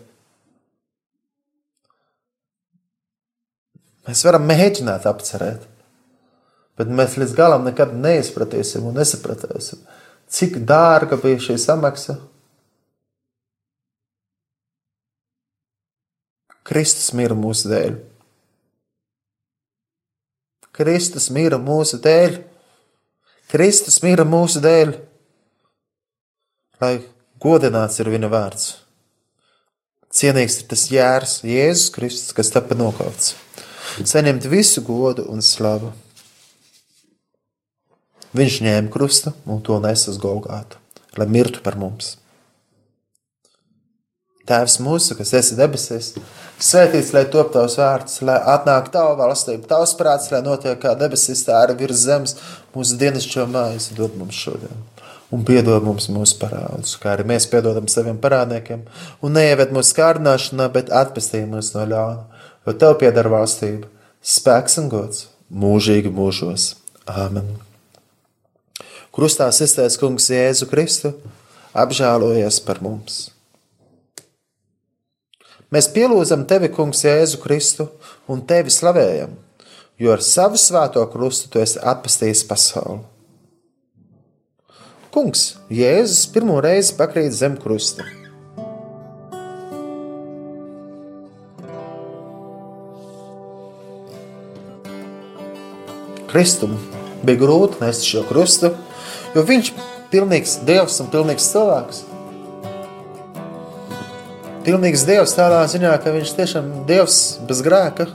Mēs 4.10 4.22
varam 4.26 4.46
mēģināt 4.50 5.06
apcerēt, 5.10 5.66
bet 6.78 6.90
mēs 6.90 7.18
līdz 7.22 7.34
galam 7.38 7.66
nekad 7.66 7.94
neizpratīsim 7.96 8.86
un 8.90 8.98
nesapratīsim 8.98 9.82
cik 10.32 10.62
dārga 10.68 11.20
bija 11.20 11.40
šī 11.44 11.58
samaksa. 11.60 12.18
Kristus 16.68 17.12
mira 17.18 17.36
mūsu 17.36 17.72
dēļ. 17.72 17.98
Kristus 20.76 21.30
mira 21.34 21.60
mūsu 21.60 22.00
dēļ. 22.02 22.38
Kristus 23.52 24.00
mira 24.04 24.24
mūsu 24.24 24.62
dēļ, 24.64 24.94
lai 26.80 26.94
godināts 27.44 28.00
ir 28.00 28.08
viņa 28.14 28.30
vārds. 28.32 28.70
Cienīgs 30.12 30.62
ir 30.62 30.70
tas 30.72 30.86
jērs, 30.92 31.34
Jēzus 31.48 31.92
Kristus, 31.96 32.32
kas 32.36 32.52
tapa 32.52 32.76
nokauts. 32.80 33.34
Saņemt 34.08 34.48
visu 34.52 34.84
godu 34.88 35.26
un 35.32 35.44
slavu. 35.44 35.92
Viņš 38.36 38.58
ņēma 38.64 38.92
krustu 38.92 39.34
un 39.44 39.60
to 39.64 39.80
nesa 39.84 40.12
uz 40.14 40.20
Golgātu, 40.24 40.80
lai 41.20 41.28
mirtu 41.28 41.60
par 41.64 41.76
mums. 41.80 42.16
Tēvs 44.48 44.80
mūsu, 44.84 45.16
kas 45.20 45.36
esi 45.38 45.60
debesīs, 45.60 46.14
svētīts 46.62 47.12
lai 47.16 47.26
top 47.34 47.52
tavs 47.56 47.78
vārds, 47.80 48.20
lai 48.28 48.38
atnāk 48.54 48.92
tava 48.94 49.16
valstība, 49.20 49.66
tavs 49.70 49.96
prāts, 50.00 50.30
lai 50.34 50.44
notiek 50.46 50.78
kā 50.82 50.94
debesīs, 51.00 51.44
tā 51.48 51.58
arī 51.64 51.78
virs 51.82 52.06
zemes, 52.06 52.36
mūsu 52.76 52.98
dienascho 53.02 53.48
mājas 53.50 53.90
dod 53.98 54.18
mums 54.20 54.38
šodien. 54.38 54.84
Un 55.32 55.46
piedod 55.48 55.84
mums 55.88 56.10
mūsu 56.12 56.36
parādus, 56.42 56.98
kā 57.00 57.14
arī 57.16 57.24
mēs 57.30 57.48
piedodam 57.48 57.88
saviem 57.92 58.20
parādniekiem, 58.20 58.84
un 59.24 59.36
neieved 59.38 59.72
mūsu 59.72 59.96
kārdināšanā, 59.96 60.68
bet 60.76 60.92
atpestī 60.92 61.46
mūs 61.48 61.72
no 61.78 61.88
ļauna, 61.88 62.46
jo 62.68 62.78
tev 62.84 62.98
pieder 63.00 63.32
valstība, 63.32 63.88
spēks 64.22 64.78
un 64.84 64.92
gods 64.92 65.28
mūžīgi 65.52 66.12
mūžos. 66.14 66.74
Āmen! 67.08 67.56
Krustā 69.12 69.50
iztaisnēs 69.52 69.98
Kungs 70.00 70.30
Jēzu 70.32 70.68
Kristu, 70.72 71.16
apžēlojies 71.76 72.62
par 72.64 72.84
mums. 72.84 73.26
Mēs 75.72 75.88
pielūdzam 75.94 76.44
tevi, 76.50 76.68
Kungs, 76.74 77.06
Jēzu 77.06 77.40
Kristu, 77.44 77.88
un 78.28 78.44
tevi 78.48 78.74
slavējam, 78.74 79.38
jo 80.02 80.12
ar 80.12 80.24
savu 80.26 80.60
svēto 80.60 81.06
krustu 81.14 81.48
tu 81.54 81.62
esi 81.64 81.80
atpestījis 81.80 82.44
pasauli. 82.50 83.00
Kungs, 85.12 85.46
Jēzus 85.72 86.28
pirmo 86.32 86.60
reizi 86.64 86.96
pakrīt 87.00 87.32
zem 87.36 87.56
krusta. 87.60 88.04
Kristum 96.32 96.78
bija 97.28 97.42
grūti 97.42 97.84
nest 97.84 98.08
šo 98.08 98.24
krustu, 98.28 98.72
Jo 99.32 99.46
viņš 99.48 99.70
ir 99.72 99.84
pilnīgs 100.12 100.58
dievs 100.68 100.98
un 101.00 101.08
pilnīgs 101.12 101.46
cilvēks. 101.54 102.02
Pilnīgs 104.62 105.08
dievs 105.08 105.32
tādā 105.34 105.64
ziņā, 105.66 105.96
ka 106.04 106.12
viņš 106.14 106.32
tiešām 106.38 106.68
ir 106.70 106.82
dievs 106.86 107.16
bez 107.50 107.64
grēka. 107.66 108.06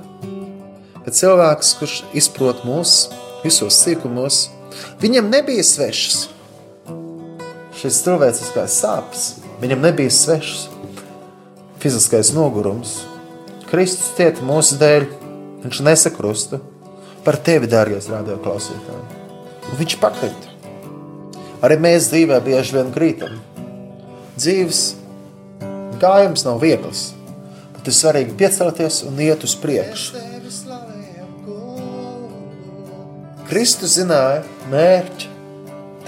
Bet 1.02 1.16
cilvēks, 1.18 1.72
kurš 1.80 1.94
izprot 2.14 2.60
mūs 2.66 2.92
visos 3.42 3.74
sīkumos, 3.82 4.44
viņam 5.02 5.26
nebija 5.32 5.64
svešs. 5.66 6.20
Šis 7.76 7.98
cilvēciskais 8.04 8.76
sāpes 8.78 9.24
viņam 9.58 9.82
nebija 9.88 10.12
svešs. 10.14 10.68
Fiziskais 11.82 12.30
nogurums. 12.36 13.00
Kristus 13.66 14.12
cieta 14.14 14.44
mūsu 14.46 14.78
dēļ, 14.78 15.06
viņš 15.64 15.80
nesakrusta 15.82 16.60
par 17.26 17.40
tevi, 17.42 17.66
dārgais 17.66 18.06
radioklausītāji. 18.12 19.24
Un 19.66 19.80
viņš 19.80 19.98
pakrita. 19.98 20.54
Arī 21.66 21.80
mēs 21.82 22.06
dzīvē 22.12 22.38
bieži 22.46 22.78
vien 22.78 22.94
krītam. 22.94 23.34
Dzīves 24.38 24.84
gājums 26.00 26.44
nav 26.46 26.60
viegls, 26.62 27.10
bet 27.74 27.88
ir 27.90 27.96
svarīgi 27.96 28.36
piecelties 28.38 29.02
un 29.08 29.20
iet 29.22 29.44
uz 29.46 29.54
priekšu. 29.60 30.22
Kristus 33.46 33.94
zināja 33.94 34.40
mērķi, 34.72 35.28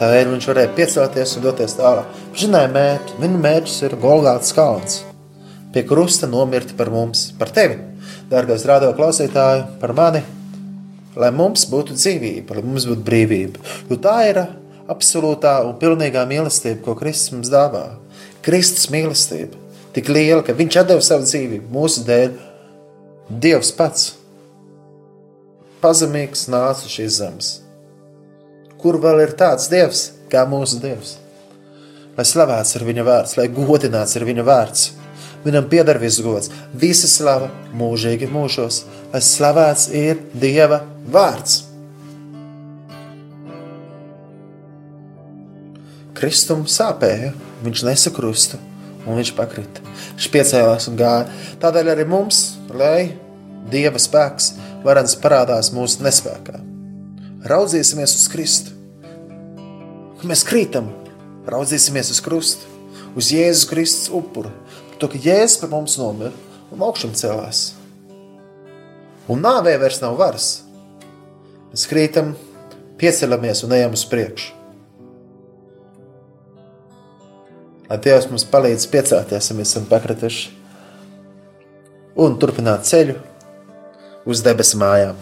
tādēļ 0.01 0.33
viņš 0.33 0.48
varēja 0.51 0.72
piecelties 0.74 1.37
un 1.38 1.44
doties 1.44 1.77
tālāk. 1.79 2.09
Viņš 2.33 2.46
zināja 2.48 2.70
mērķi, 2.74 3.18
viņa 3.22 3.42
mērķis 3.44 3.77
ir 3.87 3.94
Golgāts 4.03 4.57
kalns. 4.57 5.03
Pie 5.74 5.85
krusta 5.87 6.27
nomirti 6.31 6.74
par 6.74 6.90
mums, 6.90 7.29
par 7.38 7.53
tevi, 7.55 7.79
dārgais 8.31 8.66
rādio 8.66 8.90
klausītāji, 8.98 9.68
par 9.79 9.94
mani, 9.94 10.24
lai 11.18 11.31
mums 11.35 11.68
būtu 11.70 11.94
dzīvība, 11.98 12.59
lai 12.59 12.66
mums 12.66 12.88
būtu 12.90 13.07
brīvība. 13.07 13.62
Jo 13.90 14.01
tā 14.03 14.16
ir 14.31 14.42
absolūtā 14.90 15.61
un 15.68 15.79
pilnīgā 15.79 16.24
mīlestība, 16.27 16.83
ko 16.85 16.96
Kristus 16.98 17.37
mums 17.37 17.53
dāvā. 17.53 17.85
Kristus 18.42 18.88
mīlestība 18.90 19.67
tik 19.98 20.12
liela, 20.14 20.44
ka 20.46 20.54
Viņš 20.54 20.80
deva 20.87 21.02
savu 21.02 21.26
dzīvību 21.26 21.72
mūsu 21.74 22.06
dēļ. 22.06 22.37
Dievs 23.28 23.72
pats 23.76 24.12
pazemīgs 25.82 26.46
nāca 26.50 26.87
uz 26.87 26.94
šīs 26.94 27.18
zemes. 27.20 27.48
Kur 28.78 28.98
vēl 29.02 29.24
ir 29.26 29.34
tāds 29.38 29.68
Dievs 29.70 30.12
kā 30.30 30.44
mūsu 30.48 30.78
Dievs? 30.82 31.16
Lai 32.18 32.24
slavēts 32.26 32.74
ir 32.78 32.87
viņa 32.87 33.04
vārds, 33.06 33.34
lai 33.38 33.46
godināts 33.52 34.16
ir 34.18 34.26
viņa 34.26 34.46
vārds. 34.46 34.87
Viņam 35.44 35.68
pieder 35.70 36.00
viss 36.02 36.22
gods, 36.22 36.50
visa 36.74 37.06
slava 37.11 37.50
mūžīgi 37.78 38.26
mūžos, 38.30 38.80
lai 39.12 39.20
slavēts 39.22 39.87
ir 39.94 40.22
Dieva 40.34 40.80
vārds. 41.06 41.61
Kristum 46.18 46.66
sāpēja, 46.66 47.30
viņš 47.62 47.84
nesakrusta 47.87 48.58
un 49.09 49.18
viņš 49.18 49.33
pakrita. 49.38 49.83
Viņš 50.14 50.29
piecēlās 50.35 50.88
un 50.90 50.99
gāja. 51.01 51.27
Tādēļ 51.62 51.92
arī 51.94 52.07
mums, 52.09 52.59
lai 52.71 53.14
Dieva 53.68 54.01
spēks 54.01 54.53
varens 54.85 55.16
parādās 55.21 55.73
mūsu 55.75 56.05
nespēkā. 56.05 56.61
Raudzīsimies 57.49 58.14
uz 58.16 58.27
Kristu. 58.33 58.75
Kad 60.18 60.27
mēs 60.31 60.44
krītam, 60.47 60.90
raudzīsimies 61.49 62.11
uz 62.14 62.21
krustu, 62.25 62.71
uz 63.18 63.31
Jēzus 63.33 63.68
Kristus 63.71 64.12
upuru. 64.14 64.53
To, 64.99 65.07
ka 65.11 65.21
Jēzus 65.21 65.61
par 65.62 65.73
mums 65.73 65.99
nomira 66.01 66.33
un 66.75 66.83
augšām 66.85 67.14
celās. 67.18 67.73
Un 69.29 69.44
nāvē 69.44 69.77
vairs 69.81 70.01
nav 70.03 70.18
varas. 70.18 70.51
Mēs 71.71 71.85
krītam, 71.90 72.33
pieceļamies 72.99 73.66
un 73.66 73.77
ejam 73.77 73.94
uz 73.94 74.07
priekšu. 74.09 74.58
Lai 77.88 77.96
Dievs 78.05 78.29
mums 78.29 78.44
palīdz 78.44 78.85
piecelties, 78.92 79.48
ja 79.48 79.57
mēs 79.57 79.70
esam 79.72 79.87
pakrituši, 79.88 80.51
un 82.20 82.35
turpināt 82.40 82.85
ceļu 82.88 83.14
uz 84.29 84.42
debesu 84.44 84.77
mājām. 84.81 85.16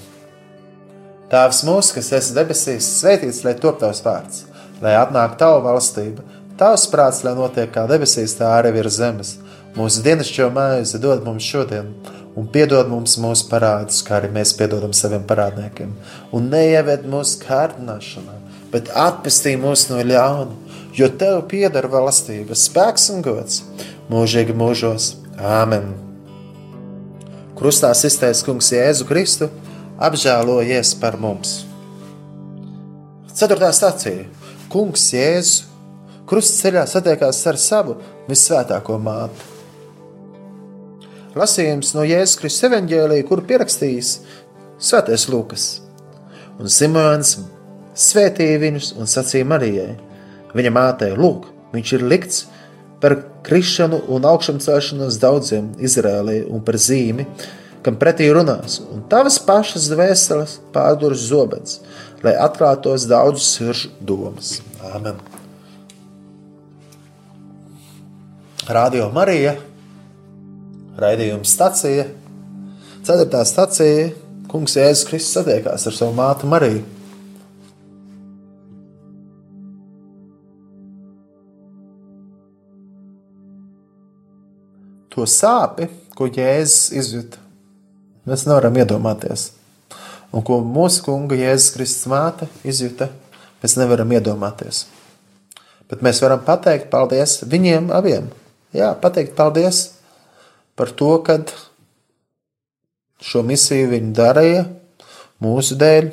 Tēvs 1.30 1.62
mūsu, 1.66 1.94
kas 1.96 2.10
esi 2.18 2.34
debesīs, 2.34 2.88
svētīts, 3.00 3.44
lai 3.46 3.54
top 3.62 3.78
tavs 3.82 4.02
vārds, 4.02 4.44
lai 4.82 4.96
atnāktu 4.98 5.38
tava 5.42 5.62
valstība, 5.64 6.24
tavs 6.58 6.88
prāts, 6.90 7.22
lai 7.26 7.36
notiek 7.38 7.70
kā 7.74 7.86
debesīs, 7.90 8.34
tā 8.38 8.52
arī 8.58 8.74
virs 8.78 8.98
zemes. 8.98 9.36
Mūsu 9.76 10.02
dienascho 10.02 10.48
mājas 10.54 10.94
dod 11.02 11.22
mums 11.26 11.46
šodien, 11.46 11.90
un 12.38 12.50
piedod 12.52 12.88
mums 12.90 13.18
mūsu 13.22 13.46
parādus, 13.50 14.02
kā 14.06 14.18
arī 14.18 14.30
mēs 14.34 14.54
piedodam 14.58 14.94
saviem 14.96 15.22
parādniekiem. 15.28 15.92
Un 16.34 16.50
neieved 16.50 17.06
mūsu 17.10 17.42
kārdināšanā, 17.42 18.38
bet 18.72 18.90
atpestī 19.06 19.54
mūs 19.60 19.86
no 19.90 20.02
ļauna, 20.02 20.65
jo 20.96 21.08
Tev 21.20 21.42
pieder 21.50 21.86
valstība, 21.92 22.56
spēks 22.56 23.10
un 23.12 23.22
gods 23.24 23.62
mūžīgi 24.10 24.56
mūžos. 24.56 25.12
Āmen! 25.36 25.92
Krustā 27.56 27.90
iztaisnē 27.92 28.44
Kungs 28.44 28.70
Jēzu 28.72 29.06
Kristu, 29.08 29.48
apžēlojies 30.00 30.94
par 31.00 31.16
mums. 31.20 31.64
Ceturtā 33.36 33.68
stācija- 33.76 34.24
Kungs 34.72 35.10
Jēzus 35.12 35.64
krustceļā 36.26 36.86
satiekās 36.88 37.46
ar 37.46 37.56
savu 37.56 37.96
visvētāko 38.28 38.96
māti. 38.98 39.52
Lasījums 41.36 41.92
no 41.94 42.04
Jēzus 42.08 42.38
Kristus 42.40 42.70
evanģēlīja, 42.70 43.28
kur 43.28 43.44
pierakstījis 43.44 44.18
Svētais 44.80 45.28
Lūkas. 45.28 45.66
Un 46.58 46.68
Simons 46.72 47.36
svētīja 47.96 48.60
viņus 48.60 48.94
un 48.96 49.08
sacīja 49.08 49.44
Marijai, 49.48 49.96
viņa 50.56 50.72
mātei, 50.74 51.12
lūk, 51.16 51.48
viņš 51.74 51.92
ir 51.98 52.06
likts 52.10 52.46
par 53.02 53.18
krišanu 53.46 54.02
un 54.12 54.26
augšām 54.26 54.58
celšanos 54.62 55.20
daudziem 55.22 55.74
Izrēlī 55.82 56.40
un 56.48 56.64
par 56.64 56.78
zīmi, 56.80 57.26
kam 57.84 57.98
pretī 58.00 58.26
runās, 58.34 58.80
un 58.90 59.04
tavas 59.10 59.38
pašas 59.46 59.86
dvēseles 59.92 60.56
pārdurs 60.74 61.28
zobens, 61.28 61.78
lai 62.24 62.34
atklātos 62.42 63.06
daudz 63.06 63.44
sirdžu 63.46 63.92
domas. 64.00 64.56
Āmen! 64.90 65.20
Radio 68.66 69.06
Marija, 69.14 69.54
raidījuma 70.98 71.46
stacija, 71.46 72.08
4. 73.06 73.44
stacija, 73.46 74.08
Kungs 74.50 74.74
Jēzus 74.74 75.06
Kristus 75.06 75.36
satiekās 75.36 75.86
ar 75.86 75.94
savu 75.94 76.14
mātu 76.16 76.48
Mariju. 76.50 76.95
To 85.16 85.24
sāpi, 85.24 85.88
ko 86.16 86.28
Jēzus 86.28 86.92
izjūta. 86.96 87.40
Mēs 88.28 88.44
nevaram 88.48 88.76
iedomāties. 88.76 89.50
Un 90.34 90.44
ko 90.44 90.58
mūsu 90.60 91.04
kunga 91.06 91.38
Jēzus 91.38 91.72
Kristus 91.76 92.10
māte 92.10 92.48
izjūta, 92.66 93.08
mēs 93.62 93.76
nevaram 93.80 94.12
iedomāties. 94.12 94.84
Bet 95.88 96.02
mēs 96.02 96.20
varam 96.20 96.42
pateikt 96.44 96.90
paldies 96.92 97.38
viņiem 97.46 97.92
abiem. 97.94 98.28
Jā, 98.76 98.90
pateikt 99.00 99.36
paldies 99.38 99.86
par 100.76 100.90
to, 100.92 101.12
ka 101.24 101.38
šo 103.22 103.44
misiju 103.46 103.92
viņi 103.94 104.12
darīja 104.16 104.66
mūsu 105.40 105.78
dēļ. 105.80 106.10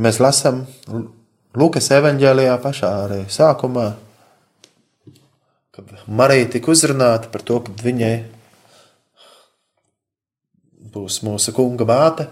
Mēs 0.00 0.22
lasām 0.22 0.64
Lukas 1.54 1.90
evanģēlijā 1.94 2.54
pašā 2.62 2.88
arī 3.04 3.20
sākumā, 3.30 3.92
kad 5.74 5.90
Marija 6.06 6.46
tika 6.54 6.70
uzrunāta 6.70 7.30
par 7.32 7.42
to, 7.42 7.58
ka 7.66 7.72
viņai 7.82 8.14
būs 10.94 11.18
mūsu 11.26 11.54
kunga 11.56 11.86
māte. 11.88 12.28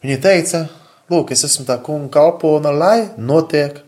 Viņa 0.00 0.18
teica, 0.24 0.62
lūk, 1.12 1.34
es 1.34 1.44
esmu 1.44 1.66
tā 1.68 1.76
kunga 1.84 2.08
kalpona, 2.14 2.72
lai 2.72 3.10
notiek 3.18 3.82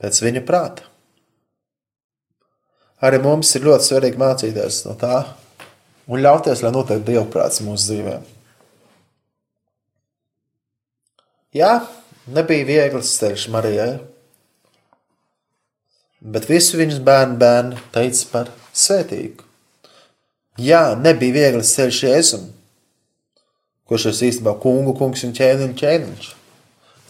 pēc 0.00 0.22
viņa 0.24 0.44
prāta. 0.48 0.86
Arī 3.04 3.20
mums 3.24 3.52
ir 3.56 3.64
ļoti 3.66 3.88
svarīgi 3.88 4.20
mācīties 4.20 4.84
no 4.86 4.94
tā 5.00 5.22
un 6.08 6.20
ļauties, 6.24 6.62
lai 6.64 6.72
notiek 6.72 7.02
dievprāts 7.04 7.60
mūsu 7.64 7.90
dzīvēm. 7.90 8.24
Jā, 11.56 11.72
nebija 12.30 12.68
viegls 12.68 13.12
ceļš 13.18 13.48
Marijai 13.52 13.92
bet 16.20 16.48
visu 16.50 16.80
viņas 16.80 17.00
bērnu 17.04 17.38
bērnu 17.40 17.78
teica 17.94 18.26
par 18.32 18.50
svētīgu. 18.76 19.46
Jā, 20.60 20.94
nebija 21.00 21.36
viegli 21.36 21.64
ceļš 21.64 22.02
jēzum, 22.04 22.44
kurš 23.88 24.10
ir 24.10 24.18
īstenībā 24.28 24.54
kungu 24.60 24.94
kungs 24.98 25.24
un 25.24 25.32
ķēniņš 25.36 25.78
ķēniņš. 25.80 26.28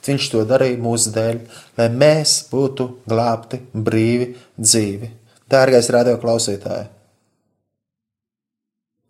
Viņš 0.07 0.29
to 0.33 0.45
darīja 0.49 0.79
mūsu 0.81 1.11
dēļ, 1.13 1.41
lai 1.77 1.89
mēs 1.93 2.37
būtu 2.51 2.87
glābti, 3.11 3.61
brīvi, 3.75 4.33
dzīvi. 4.57 5.11
Dārgais 5.51 5.91
radio 5.93 6.15
klausītāji, 6.23 6.87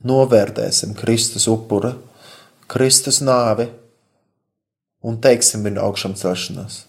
novērtēsim 0.08 0.96
Kristus 0.98 1.46
upura, 1.52 1.92
Kristus 2.70 3.20
nāvi 3.22 3.68
un 5.04 5.20
teiksim 5.20 5.64
viņu 5.66 5.84
augšām 5.84 6.16
celšanos. 6.18 6.86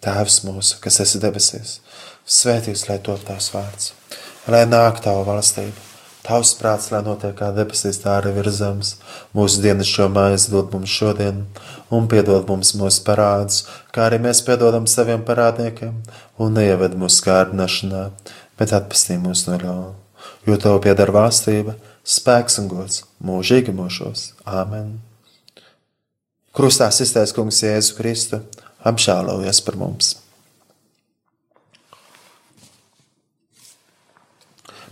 Tēvs 0.00 0.38
mūsu, 0.46 0.78
kas 0.80 0.96
esi 1.04 1.18
debesīs, 1.20 1.74
svētīts 2.24 2.86
lai 2.88 2.96
top 3.04 3.20
tavs 3.28 3.50
vārds, 3.52 3.90
lai 4.48 4.62
nāk 4.64 5.02
tava 5.04 5.26
valstība, 5.26 5.76
tavs 6.24 6.54
prāts, 6.56 6.86
lai 6.92 7.02
notiek 7.04 7.34
kā 7.36 7.50
debesīs, 7.52 7.98
tā 8.00 8.14
arī 8.16 8.32
virs 8.38 8.56
zemes. 8.62 8.94
Mūsu 9.36 9.60
dienas 9.60 9.90
šo 9.92 10.06
maizi 10.12 10.54
dod 10.54 10.72
mums 10.72 10.94
šodien, 10.94 11.42
un 11.92 12.08
piedod 12.08 12.48
mums 12.48 12.72
mūsu 12.80 13.02
parādus, 13.04 13.66
kā 13.92 14.06
arī 14.08 14.22
mēs 14.24 14.40
piedodam 14.46 14.88
saviem 14.88 15.20
parādniekiem, 15.28 15.98
un 16.40 16.56
neieved 16.56 16.96
mūsu 16.96 17.26
kārdināšanā, 17.26 18.06
bet 18.56 18.72
atpestī 18.76 19.18
mūs 19.20 19.44
no 19.50 19.60
ļauna. 19.60 19.92
Jo 20.48 20.56
tev 20.60 20.80
pieder 20.80 21.12
valstība, 21.12 21.76
spēks 22.08 22.56
un 22.62 22.72
gods 22.72 23.04
mūžīgi 23.20 23.76
mūžos. 23.76 24.30
Āmen! 24.48 24.96
Krustā 26.56 26.88
iztaisnē 26.88 27.36
Kungs 27.36 27.60
Jēzu 27.62 27.94
Kristu 28.00 28.40
apžēlojies 28.86 29.60
par 29.66 29.78
mums. 29.80 30.14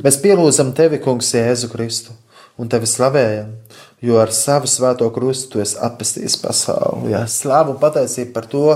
Mēs 0.04 0.20
pielūdzam 0.22 0.70
tevi, 0.78 1.00
Kungs, 1.02 1.32
Jēzu 1.34 1.70
Kristu, 1.72 2.12
un 2.58 2.70
tevi 2.70 2.86
slavējam, 2.86 3.50
jo 4.04 4.20
ar 4.22 4.30
savu 4.34 4.70
svēto 4.70 5.08
krustu 5.14 5.56
tu 5.56 5.62
esi 5.64 5.78
atpestījis 5.82 6.38
pasauli. 6.38 7.10
Jā, 7.16 7.24
slavu 7.26 7.74
un 7.74 7.80
pateicību 7.82 8.34
par 8.36 8.46
to, 8.50 8.66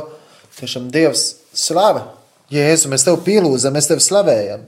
tiešām 0.59 0.91
Dievs 0.95 1.29
slava. 1.55 2.09
Jēzu, 2.53 2.91
mēs 2.91 3.07
tevi 3.07 3.23
pielūdzam, 3.29 3.77
mēs 3.77 3.89
tevi 3.89 4.03
slavējam. 4.05 4.67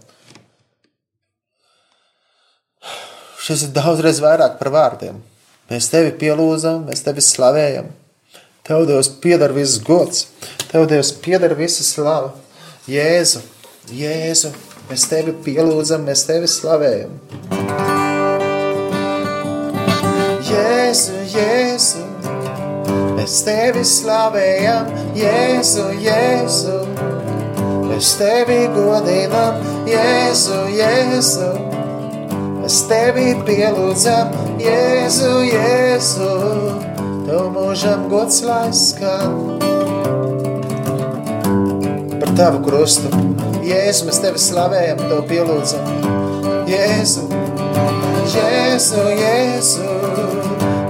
Šis 3.45 3.67
ir 3.67 3.75
daudzreiz 3.77 4.23
vairāk 4.25 4.55
par 4.61 4.71
vārdiem. 4.73 5.19
Mēs 5.69 5.91
tevi 5.93 6.15
pielūdzam, 6.23 6.87
mēs 6.89 7.03
tevi 7.05 7.25
slavējam. 7.25 7.91
Tev 8.65 8.87
Dievs 8.89 9.11
pieder 9.21 9.53
viss 9.53 9.77
gods, 9.85 10.23
Tev 10.71 10.87
Dievs 10.89 11.11
pieder 11.21 11.53
visa 11.53 11.85
slava. 11.85 12.31
Jēzu, 12.89 13.43
Jēzu, 13.93 14.55
mēs 14.89 15.05
Tevi 15.11 15.35
pielūdzam, 15.45 16.07
mēs 16.09 16.23
Tevi 16.25 16.49
slavējam. 16.49 17.19
Jēzu, 20.49 21.19
Jēzu, 21.35 22.07
mēs 23.19 23.37
Tevi 23.45 23.85
slavējam, 23.85 24.89
Jēzu, 25.21 25.85
Jēzu, 26.07 26.81
mēs 27.91 28.15
Tevi 28.23 28.59
godinam, 28.79 29.61
Jēzu, 29.93 30.63
Jēzu, 30.79 31.53
mēs 32.65 32.81
Tevi 32.89 33.29
pielūdzam, 33.45 34.35
Jēzu, 34.65 35.37
Jēzu. 35.53 36.94
Tev 37.25 37.47
mūžam 37.55 38.03
gods 38.13 38.43
lai 38.45 38.69
skan 38.77 39.39
Par 42.21 42.33
tavu 42.37 42.61
krustu. 42.67 43.09
Jēzu, 43.65 44.05
mēs 44.09 44.19
tevi 44.21 44.41
slavējam, 44.41 45.01
tev 45.09 45.23
pielūdzam. 45.31 45.87
Jēzu, 46.69 47.25
Jēzu, 48.35 49.05
Jēzu. 49.21 49.89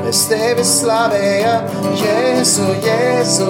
Mēs 0.03 0.25
tevi 0.31 0.64
slavējam. 0.66 1.70
Jēzu, 2.01 2.66
Jēzu. 2.83 3.49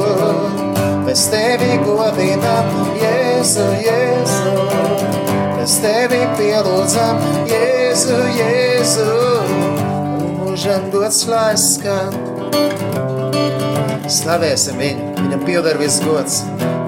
Mēs 1.06 1.24
tevi 1.32 1.80
godinam. 1.86 2.70
Jēzu, 3.00 3.66
Jēzu. 3.86 4.68
Mēs 5.56 5.78
tevi 5.84 6.20
pielūdzam. 6.36 7.24
Jēzu, 7.48 8.20
Jēzu. 8.42 9.10
Mūžam 10.44 10.92
gods 10.92 11.24
lai 11.32 11.52
skan 11.60 12.33
Slavēsim 14.14 14.78
viņu, 14.78 15.06
viņam 15.18 15.42
pieder 15.46 15.78
viss 15.80 16.02
gods. 16.04 16.42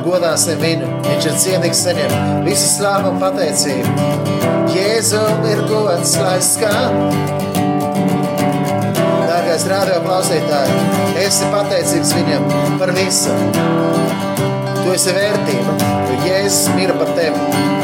Godāsim 0.05 0.61
viņu, 0.63 0.89
viņš 1.07 1.27
ir 1.27 1.39
cienīgs 1.43 1.81
saņem 1.87 2.13
visu 2.47 2.69
slāvu 2.71 3.11
un 3.11 3.21
pateicību. 3.23 4.11
Jēzum 4.77 5.47
ir 5.51 5.63
gods, 5.71 6.15
lai 6.21 6.37
skan. 6.45 6.99
Dārgais 9.27 9.67
rādio 9.73 10.01
klausītāji, 10.07 10.83
esi 11.27 11.53
pateicīgs 11.55 12.13
viņam 12.19 12.51
par 12.83 12.95
visu. 12.99 13.35
Tu 14.83 14.93
esi 14.95 15.17
vērtība, 15.17 15.81
jo 16.11 16.21
Jēzus 16.29 16.77
mira 16.79 17.01
par 17.01 17.17
tevi. 17.19 17.76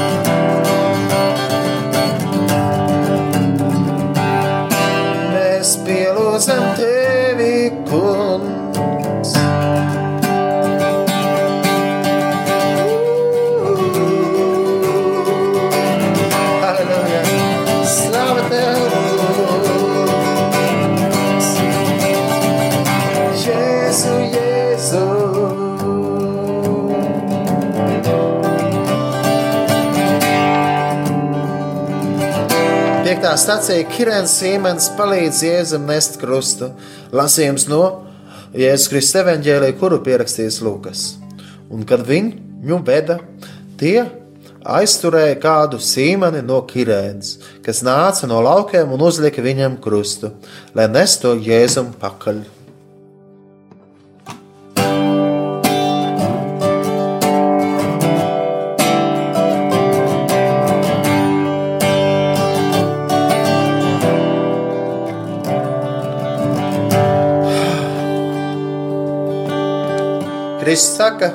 9. 33.33 33.41
stācija 33.41 33.85
Kirēns 33.89 34.33
Siemens 34.37 34.91
palīdz 34.93 35.39
Jēzum 35.47 35.87
nest 35.89 36.19
krustu. 36.21 36.67
Lasījums 37.17 37.65
no 37.71 37.79
Jēzus 38.53 38.91
Kristus 38.93 39.17
evaņģēlī, 39.23 39.71
kuru 39.81 40.03
pierakstījis 40.05 40.59
Lūkas. 40.61 41.05
Un 41.73 41.87
kad 41.89 42.05
viņu 42.05 42.83
veda, 42.85 43.17
tie 43.81 44.03
aizturēja 44.69 45.39
kādu 45.41 45.81
sīmani 45.81 46.43
no 46.45 46.61
Kirēnas, 46.69 47.39
kas 47.65 47.81
nāca 47.87 48.29
no 48.29 48.43
laukiem 48.45 48.93
un 48.93 49.07
uzlika 49.09 49.41
viņam 49.41 49.81
krustu, 49.81 50.35
lai 50.77 50.91
nesto 50.93 51.33
Jēzum 51.33 51.95
pakaļ. 52.03 52.45
Kristus 70.73 70.97
saka, 70.97 71.29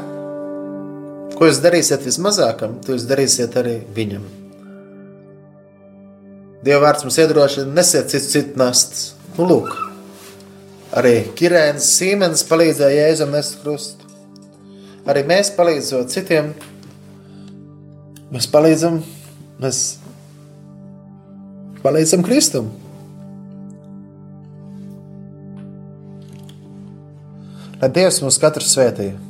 ko 1.37 1.45
jūs 1.45 1.59
darīsiet 1.61 2.01
vismazākam, 2.07 2.79
to 2.81 2.95
jūs 2.95 3.03
darīsiet 3.05 3.53
arī 3.59 3.75
viņam. 3.93 4.23
Dieva 6.65 6.79
vārds 6.87 7.05
mums 7.05 7.19
iedrošina, 7.21 7.69
nesiet 7.69 8.09
citu, 8.09 8.31
citu 8.31 8.57
nastas. 8.57 9.11
Nu, 9.35 9.45
lūk, 9.45 9.69
arī 10.97 11.19
Kirēns 11.37 11.91
Sīmenis 11.99 12.41
palīdzēja 12.49 13.03
Jēzum 13.11 13.35
nest 13.35 13.59
krustu. 13.61 14.09
Arī 15.05 15.21
mēs 15.29 15.53
palīdzot 15.53 16.09
citiem, 16.15 16.49
mēs 18.33 18.49
palīdzam, 18.49 18.97
mēs 19.61 19.83
palīdzam 21.85 22.25
Kristum. 22.25 22.73
Lai 27.77 27.93
Dievs 27.93 28.23
mūs 28.25 28.41
katru 28.41 28.65
svētītu 28.65 29.26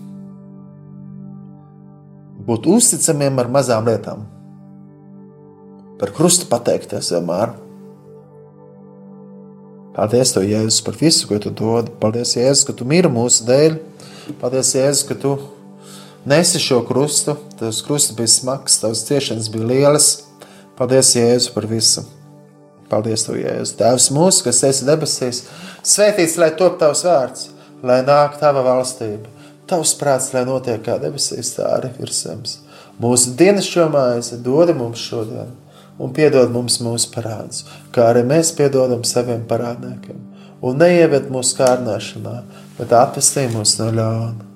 būt 2.48 2.68
uzticamiem 2.72 3.40
ar 3.42 3.52
mazām 3.52 3.88
lietām. 3.88 4.24
Par 5.98 6.14
krustu 6.16 6.48
pateikties 6.50 7.12
vienmēr. 7.16 7.56
Paldies, 9.98 10.32
Tev, 10.36 10.46
Jēzus, 10.46 10.84
par 10.86 10.98
visu, 11.00 11.26
ko 11.26 11.40
Tu 11.42 11.52
dod. 11.58 11.90
Paldies, 12.02 12.36
Jēzus, 12.38 12.68
ka 12.68 12.76
Tu 12.78 12.86
mīli 12.88 13.10
mūsu 13.12 13.48
dēļ. 13.48 13.80
Paldies, 14.42 14.76
Jēzus, 14.78 15.08
ka 15.10 15.18
Tu 15.18 15.34
nesi 16.30 16.62
šo 16.62 16.84
krustu. 16.86 17.34
Tavs 17.58 17.82
krusts 17.88 18.14
bija 18.16 18.30
smags, 18.30 18.78
Tavs 18.84 19.04
ciešanas 19.10 19.50
bija 19.52 19.72
lielas. 19.74 20.12
Paldies, 20.78 21.16
Jēzus, 21.18 21.50
par 21.56 21.66
visu. 21.72 22.06
Paldies, 22.92 23.26
Tev, 23.26 23.42
Jēzus. 23.42 23.74
Tēvs 23.82 24.12
mūsu, 24.14 24.46
kas 24.46 24.62
esi 24.70 24.86
debesīs, 24.88 25.48
svētīts, 25.82 26.38
lai 26.38 26.54
top 26.62 26.78
Tavs 26.84 27.02
vārds, 27.10 27.50
lai 27.82 28.04
nāk 28.06 28.38
Tava 28.38 28.62
valstība 28.70 29.37
Tavs 29.68 29.92
prāts, 30.00 30.30
lai 30.32 30.46
notiek 30.48 30.80
kā 30.80 30.96
debesīs, 31.02 31.50
tā 31.58 31.68
arī 31.76 31.90
virs 31.98 32.22
zemes. 32.24 32.54
Mūsu 33.04 33.34
dienas 33.36 33.68
šo 33.68 33.90
maizi 33.92 34.40
dod 34.44 34.72
mums 34.78 35.02
šodien, 35.04 35.50
un 36.00 36.14
piedod 36.16 36.54
mums 36.54 36.80
mūsu 36.80 37.10
parādus, 37.12 37.66
kā 37.92 38.06
arī 38.14 38.24
mēs 38.30 38.54
piedodam 38.56 39.04
saviem 39.04 39.44
parādniekiem. 39.50 40.24
Un 40.64 40.80
neieved 40.80 41.28
mūsu 41.34 41.60
kārdināšanā, 41.60 42.38
bet 42.80 42.96
atvestī 42.96 43.44
mūs 43.52 43.76
no 43.82 43.92
ļauna. 44.00 44.48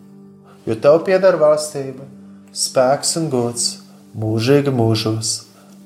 Jo 0.65 0.79
tev 0.79 1.03
pieder 1.05 1.35
valstība, 1.41 2.07
spēks 2.55 3.17
un 3.19 3.27
gods 3.33 3.67
mūžīgi 4.15 4.71
mūžos. 4.73 5.35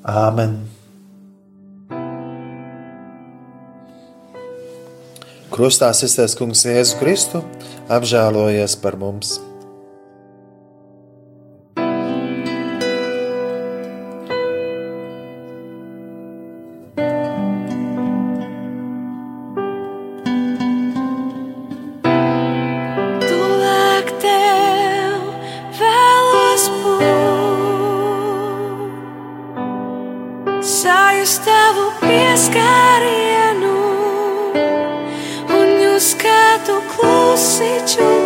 Āmen! 0.06 0.60
Krustā 5.50 5.88
iztais 5.90 6.34
kungs 6.36 6.66
Jēzu 6.66 6.98
Kristu 7.00 7.40
apžēlojies 7.88 8.74
par 8.82 8.98
mums. 8.98 9.36
Mani 37.36 37.96
pārvēr. 37.96 38.25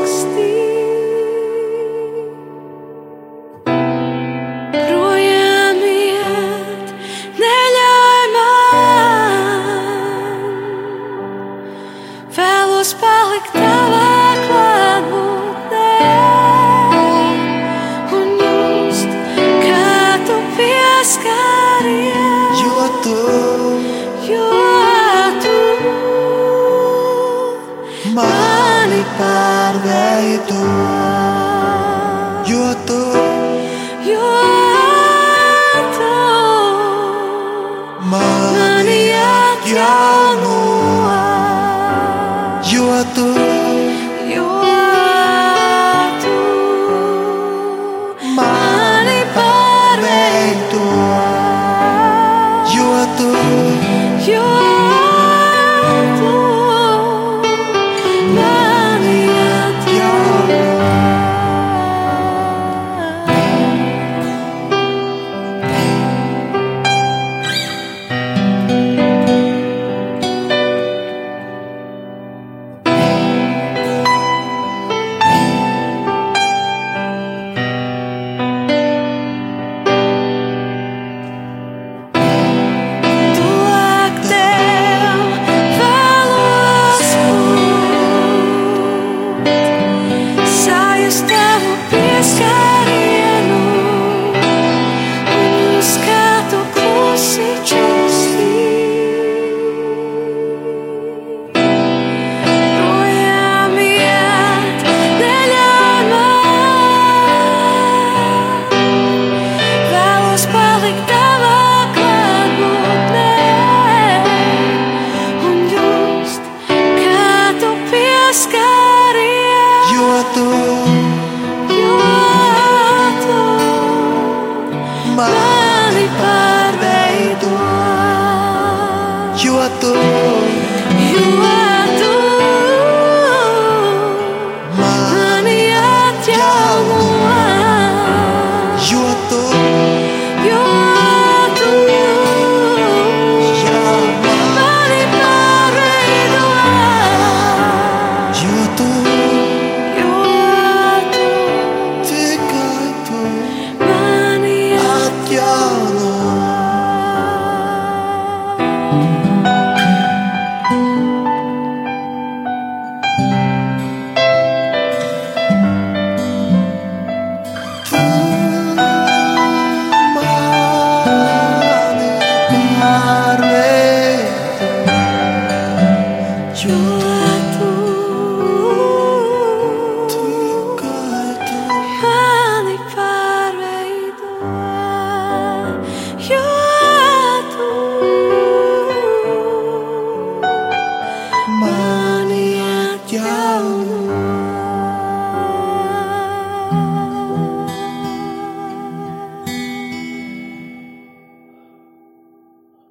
jaunu. 193.17 194.01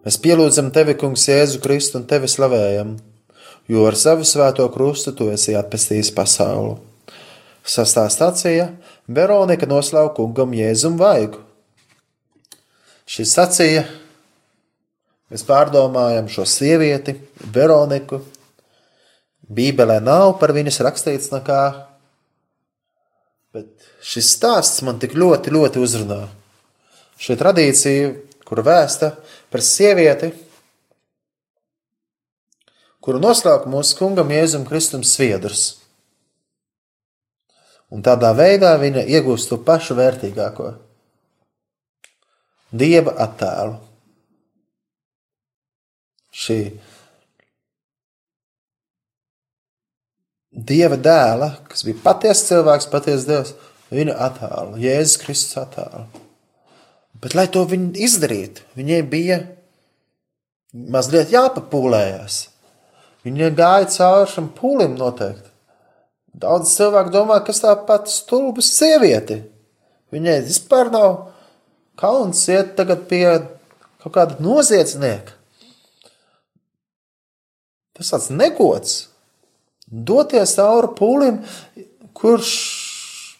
Mēs 0.09 0.17
pielūdzam 0.23 0.71
tevi, 0.73 0.95
Kungs, 0.97 1.27
Jēzu 1.29 1.59
Kristu 1.61 1.99
un 1.99 2.05
tevi 2.09 2.25
slavējam, 2.31 2.95
jo 3.69 3.83
ar 3.85 3.97
savu 3.99 4.25
svēto 4.25 4.65
krustu 4.73 5.13
tu 5.13 5.27
esi 5.29 5.53
atpestījis 5.53 6.09
pasauli. 6.15 6.79
Sastā 7.61 8.07
stācija 8.09 8.71
Veronika 9.05 9.67
noslauka 9.69 10.15
kungam 10.17 10.55
Jēzum 10.57 10.97
vaigu. 10.97 11.43
Šī 13.09 13.27
stācija 13.29 13.83
mēs 15.29 15.45
pārdomājam 15.45 16.29
šo 16.31 16.47
sievieti, 16.49 17.13
Veroniku, 17.53 18.23
Bībelē 19.49 19.97
nav 20.05 20.35
par 20.41 20.53
viņas 20.53 20.81
rakstīts 20.85 21.31
nekā, 21.33 21.61
bet 23.55 23.87
šis 24.05 24.35
stāsts 24.35 24.83
man 24.85 24.99
tik 25.01 25.15
ļoti, 25.17 25.53
ļoti 25.55 25.81
uzrunā. 25.81 26.21
Šī 27.19 27.35
tradīcija, 27.39 28.11
kur 28.45 28.61
vēsta 28.65 29.15
par 29.49 29.63
sievieti, 29.65 30.29
kuru 33.01 33.21
noslēpj 33.23 33.71
mūsu 33.73 33.97
kungam 33.97 34.29
Jēzum 34.33 34.67
Kristum 34.69 35.01
sviedrs. 35.07 35.79
Un 37.89 38.05
tādā 38.05 38.29
veidā 38.37 38.75
viņa 38.77 39.01
iegūst 39.17 39.49
to 39.49 39.57
pašu 39.65 39.97
vērtīgāko- 39.97 40.75
dieva 42.81 43.15
attēlu. 43.25 43.79
Šī 46.29 46.59
dieva 50.51 50.97
dēla, 50.97 51.51
kas 51.69 51.85
bija 51.87 52.01
patiesa 52.03 52.47
cilvēks, 52.53 52.89
patiesa 52.91 53.27
dievs, 53.29 53.53
viņa 53.93 54.15
attēlu, 54.27 54.79
Jēzus 54.81 55.21
Kristus 55.21 55.59
attēlu. 55.61 56.05
Bet, 57.19 57.35
lai 57.35 57.47
to 57.51 57.65
viņi 57.67 57.99
izdarītu, 58.07 58.63
viņai 58.79 59.01
bija 59.11 59.39
mazliet 60.73 61.33
jāpapūlējas. 61.33 62.45
Viņa 63.27 63.49
gāja 63.57 63.89
cauri 63.91 64.31
šim 64.31 64.51
pūlim 64.55 64.95
noteikti. 64.97 65.49
Daudz 66.39 66.71
cilvēku 66.77 67.11
domā, 67.11 67.41
ka 67.43 67.51
tā 67.51 67.73
pati 67.87 68.13
stulba 68.13 68.63
sieviete. 68.63 69.41
Viņai 70.13 70.37
vispār 70.45 70.91
nav 70.93 71.33
kauns 71.99 72.45
iet 72.47 72.77
tagad 72.77 73.03
pie 73.09 73.25
kaut 73.99 74.13
kāda 74.15 74.39
noziedznieka. 74.39 75.35
Tas 77.97 78.13
tāds 78.13 78.29
negods. 78.31 79.08
Doties 79.89 80.53
cauri 80.57 80.91
pūlim, 80.97 81.39
kurš 82.17 82.53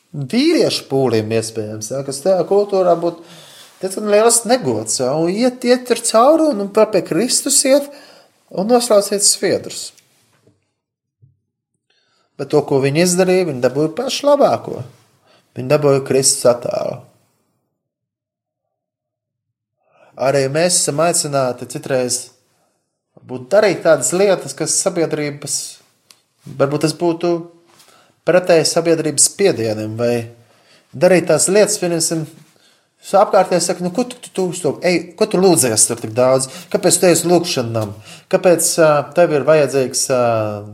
vīriešu 0.10 0.88
pūlim 0.90 1.30
iespējams, 1.38 1.92
ja, 1.94 2.02
kas 2.08 2.24
tajā 2.24 2.42
kultūrā 2.50 2.96
būtu 2.98 3.22
diezgan 3.84 4.10
liels 4.10 4.42
negods. 4.50 4.98
Ja, 5.02 5.14
un 5.20 5.30
iet, 5.30 5.64
iet 5.68 5.92
ar 5.94 6.02
cauri 6.10 6.50
un 6.56 6.72
pie 6.74 7.04
Kristus 7.06 7.62
iet 7.70 7.90
un 8.50 8.70
noslauciet 8.72 9.26
sviedrus. 9.26 9.92
Bet 12.40 12.50
to, 12.54 12.64
ko 12.64 12.80
viņi 12.82 13.04
izdarīja, 13.04 13.50
viņi 13.50 13.64
dabūja 13.66 13.94
pašu 13.98 14.30
labāko. 14.30 14.82
Viņi 15.60 15.70
dabūja 15.70 16.02
Kristus 16.08 16.48
attēlu. 16.48 17.02
Arī 20.20 20.48
mēs 20.52 20.82
esam 20.82 21.00
aicināti 21.04 21.68
citreiz 21.72 22.20
darīt 23.52 23.84
tādas 23.84 24.12
lietas, 24.16 24.56
kas 24.56 24.76
sabiedrības, 24.82 25.56
varbūt 26.46 26.86
tas 26.86 26.96
būtu 26.98 27.34
pretēji 28.28 28.68
sabiedrības 28.70 29.32
spiedienam, 29.32 29.96
vai 30.00 30.30
darīt 30.94 31.30
tās 31.32 31.50
lietas, 31.52 31.80
piemēram, 31.82 32.28
Apkārtēji 33.00 33.64
saka, 33.64 33.84
nu, 33.86 33.94
ko 33.96 34.04
tu, 34.04 34.18
tu, 34.20 34.50
tu, 34.52 34.72
ej, 34.84 34.98
ko 35.18 35.26
tu 35.32 35.40
lūdzies 35.40 35.86
tur 35.88 36.02
tik 36.02 36.12
daudz? 36.14 36.50
Kāpēc 36.70 36.98
tu 37.00 37.08
esi 37.08 37.30
lūkšanam? 37.32 37.94
Kāpēc 38.30 38.68
uh, 38.84 38.98
tev 39.16 39.34
ir 39.38 39.46
vajadzīgs 39.48 40.02
uh, 40.12 40.68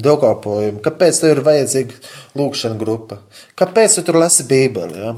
dievkalpojums? 0.00 0.80
Kāpēc 0.86 1.20
tev 1.20 1.34
ir 1.34 1.42
vajadzīga 1.44 2.00
lūkšana 2.40 2.80
grupa? 2.80 3.20
Kāpēc 3.60 3.98
tu 3.98 4.06
tur 4.08 4.18
lasi 4.22 4.48
Bībeli? 4.48 5.04
Ja? 5.04 5.14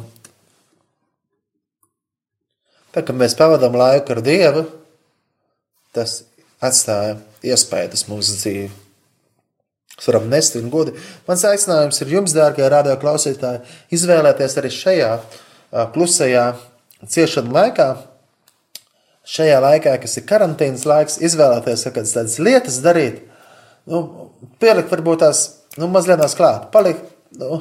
Tā 2.92 3.06
kā 3.06 3.14
mēs 3.16 3.38
pavadām 3.38 3.78
laiku 3.78 4.16
ar 4.16 4.24
Dievu, 4.26 4.66
tas 5.94 6.24
atstāja 6.60 7.20
iespējas 7.46 8.08
mūsu 8.10 8.40
dzīvi. 8.42 8.81
Mēs 9.96 10.08
varam 10.08 10.28
nest 10.32 10.56
un 10.58 10.70
gudi. 10.72 10.94
Mans 11.28 11.44
aicinājums 11.46 12.00
ir 12.02 12.14
jums, 12.14 12.34
dārgie 12.36 12.64
radio 12.72 12.94
klausītāji, 13.00 13.60
izvēlēties 13.92 14.56
arī 14.60 14.70
šajā 14.72 15.10
klusajā 15.92 16.46
ciešanu 17.12 17.52
laikā, 17.54 17.88
šajā 19.28 19.58
laikā, 19.62 19.96
kas 20.02 20.16
ir 20.18 20.26
karantīnas 20.28 20.86
laiks, 20.88 21.18
izvēlēties 21.22 21.86
kādas 21.90 22.14
tādas 22.16 22.38
lietas 22.42 22.80
darīt, 22.84 23.20
nu, 23.90 24.30
pielikt 24.62 24.90
varbūt 24.92 25.22
tās 25.22 25.44
nu, 25.78 25.88
mazliet 25.92 26.20
tās 26.22 26.36
klāt, 26.38 26.70
palikt 26.74 27.04
nu, 27.40 27.60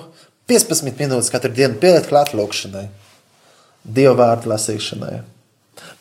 15 0.52 0.98
minūtes 1.00 1.32
katru 1.34 1.54
dienu, 1.56 1.78
pielikt 1.82 2.10
klāt 2.12 2.34
lūkšanai, 2.38 2.88
dievu 3.84 4.18
vārdu 4.20 4.52
lasīšanai. 4.52 5.22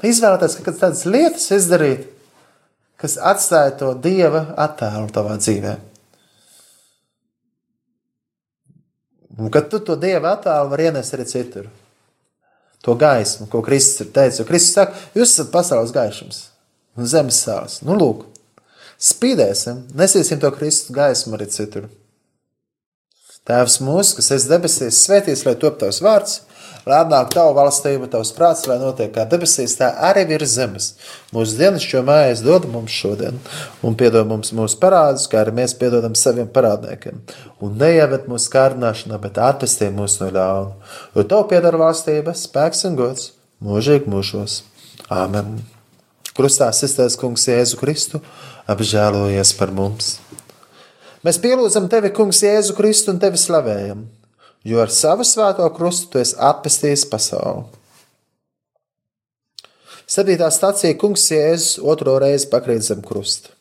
Izvēlēties 0.07 0.59
kādas 0.63 0.81
tādas 0.81 1.05
lietas 1.09 1.47
izdarīt, 1.55 2.09
kas 3.01 3.17
atstāja 3.17 3.77
to 3.81 3.93
dieva 3.97 4.51
attēlu 4.61 5.09
tavā 5.15 5.39
dzīvē. 5.41 5.77
Un 9.39 9.51
kad 9.53 9.69
tu 9.71 9.79
to 9.85 9.95
dieva 10.01 10.35
attēlu 10.35 10.73
vari 10.73 10.89
ienest 10.89 11.15
arī 11.15 11.27
citur 11.29 11.69
to 12.83 12.95
gaismu, 12.97 13.47
ko 13.53 13.63
Kristus 13.63 14.07
ir 14.07 14.13
teicis. 14.15 14.41
Jo 14.41 14.49
Kristus 14.49 14.75
saka, 14.75 15.01
jūs 15.15 15.35
esat 15.35 15.53
pasaules 15.53 15.93
gaišums 15.95 16.47
un 16.99 17.09
zemes 17.09 17.41
sāls. 17.45 17.81
Nu, 17.87 17.97
lūk, 17.97 18.25
spīdēsim, 19.01 19.85
nesīsim 19.97 20.41
to 20.41 20.51
Kristus 20.55 20.95
gaismu 20.97 21.37
arī 21.37 21.49
citur. 21.53 21.91
Tēvs 23.49 23.79
mūsu, 23.85 24.17
kas 24.19 24.31
esi 24.37 24.51
debesīs, 24.51 25.01
svētīs, 25.05 25.45
lai 25.47 25.57
top 25.61 25.79
tavs 25.81 26.01
vārds, 26.05 26.41
lai 26.87 27.01
atnāk 27.03 27.31
tavu 27.35 27.55
valstību, 27.59 28.09
tavs 28.13 28.33
prāts, 28.37 28.67
lai 28.71 28.79
notiek 28.81 29.13
kā 29.15 29.27
debesīs, 29.29 29.77
tā 29.79 29.91
arī 30.09 30.27
virs 30.31 30.55
zemes. 30.57 30.91
Mūsu 31.35 31.59
dienascho 31.59 32.03
mājas 32.07 32.45
dod 32.45 32.69
mums 32.71 32.95
šodien, 32.95 33.41
un 33.87 33.99
piedod 34.01 34.29
mums 34.31 34.55
mūsu 34.57 34.79
parādus, 34.83 35.27
kā 35.31 35.43
arī 35.43 35.57
mēs 35.61 35.77
piedodam 35.81 36.17
saviem 36.19 36.49
parādniekiem. 36.53 37.21
Un 37.65 37.77
neieved 37.81 38.29
mūsu 38.31 38.53
kārdināšanā, 38.55 39.21
bet 39.23 39.41
atpestī 39.41 39.91
mūs 39.95 40.21
no 40.23 40.31
ļauna. 40.35 40.95
Jo 41.17 41.27
tev 41.33 41.45
pieder 41.53 41.79
valstība, 41.81 42.37
spēks 42.37 42.87
un 42.89 42.97
gods 43.01 43.33
mūžīgi 43.65 44.09
mūžos. 44.11 44.63
Āmen! 45.11 45.59
Krustā 46.37 46.71
sisters 46.73 47.19
kungs 47.21 47.49
Jēzu 47.51 47.77
Kristu 47.81 48.23
apžēlojies 48.71 49.53
par 49.59 49.75
mums! 49.75 50.15
Mēs 51.27 51.37
pielūdzam 51.43 51.91
tevi, 51.93 52.09
kungs, 52.17 52.41
Jēzu 52.47 52.73
Kristu 52.79 53.13
un 53.13 53.21
tevi 53.21 53.37
slavējam! 53.41 54.07
Jo 54.65 54.81
ar 54.83 54.91
savu 54.93 55.27
svēto 55.27 55.69
krustu 55.77 56.15
tu 56.15 56.23
esi 56.23 56.37
atpestījis 56.37 57.07
pasauli. 57.13 57.65
Septītā 60.11 60.49
stācija 60.51 60.97
Kungs 60.99 61.29
Jēzus 61.31 61.79
otro 61.87 62.17
reizi 62.19 62.49
pakrīt 62.51 62.83
zem 62.83 63.03
krusta. 63.07 63.55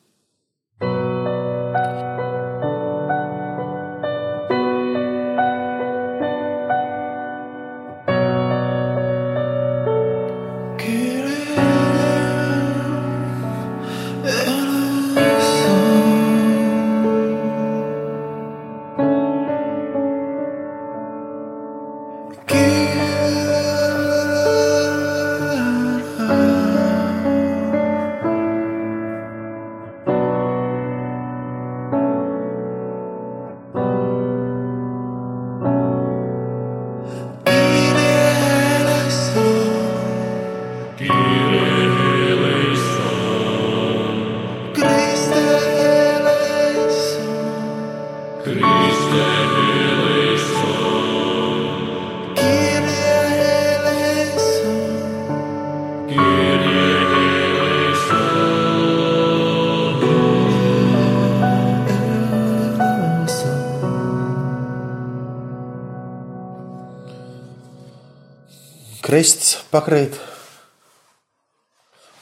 Pakrīt 69.73 70.17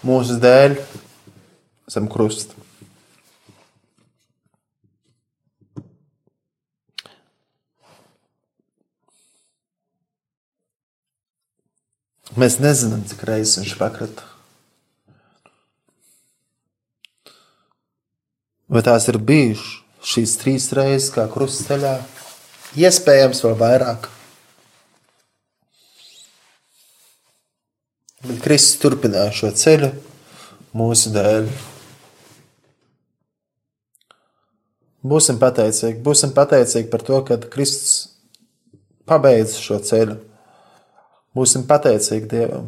mūsu 0.08 0.38
dēļ 0.43 0.78
zem 1.91 2.08
krusta. 2.12 2.56
Mēs 12.38 12.60
nezinām, 12.62 13.02
cik 13.10 13.24
reizes 13.26 13.64
viņš 13.64 13.78
pakrata. 13.80 14.26
Vai 18.70 18.84
tās 18.86 19.08
ir 19.10 19.18
bijušas 19.18 19.72
šīs 20.08 20.36
trīs 20.38 20.68
reizes, 20.78 21.10
kā 21.16 21.26
krustceļā? 21.32 21.95
Iespējams, 22.78 23.41
vēl 23.48 23.58
vairāk. 23.58 24.10
Bet 28.28 28.43
Kristus 28.43 28.80
turpināja 28.82 29.32
šo 29.32 29.53
ceļu 29.55 29.91
mūsu 30.75 31.13
dēļ. 31.15 31.45
Būsim 35.07 35.38
pateicīgi, 35.39 36.01
būsim 36.03 36.34
pateicīgi 36.36 36.89
par 36.91 37.05
to, 37.07 37.21
ka 37.23 37.38
Kristus 37.53 38.17
pabeidz 39.07 39.55
šo 39.61 39.80
ceļu. 39.80 40.17
Būsim 41.38 41.63
pateicīgi 41.69 42.28
Dievam. 42.34 42.67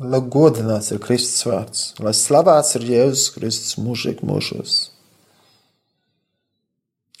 Lai 0.00 0.22
godināts 0.32 0.90
ir 0.94 1.02
Kristus 1.04 1.44
vārds, 1.44 1.84
lai 2.00 2.14
slavēts 2.16 2.78
ir 2.80 2.88
Jēzus 2.88 3.28
Kristus 3.36 3.76
mūžīgi 3.84 4.24
mūžos. 4.24 4.80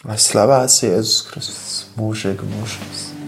Lai 0.08 0.16
slavēts 0.16 0.80
Jēzus 0.88 1.22
Kristus 1.28 1.80
mūžīgi 2.00 2.48
mūžos. 2.56 3.19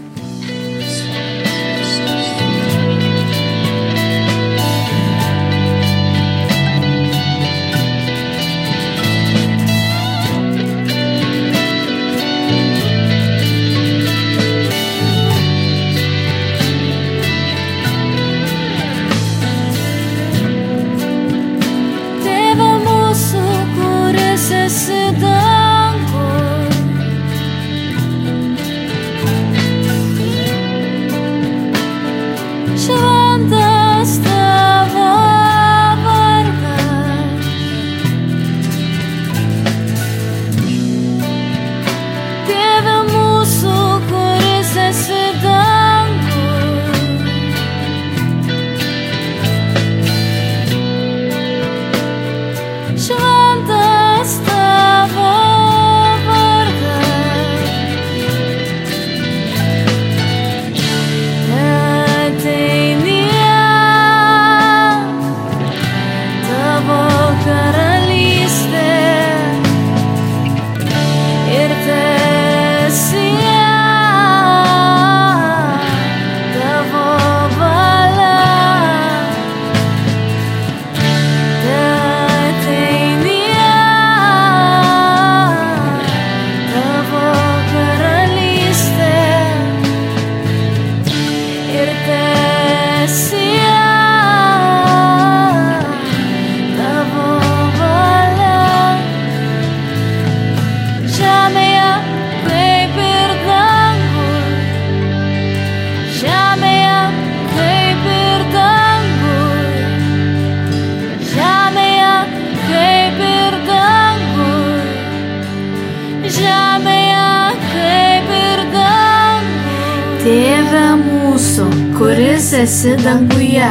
Esi 122.83 123.03
danguje, 123.03 123.67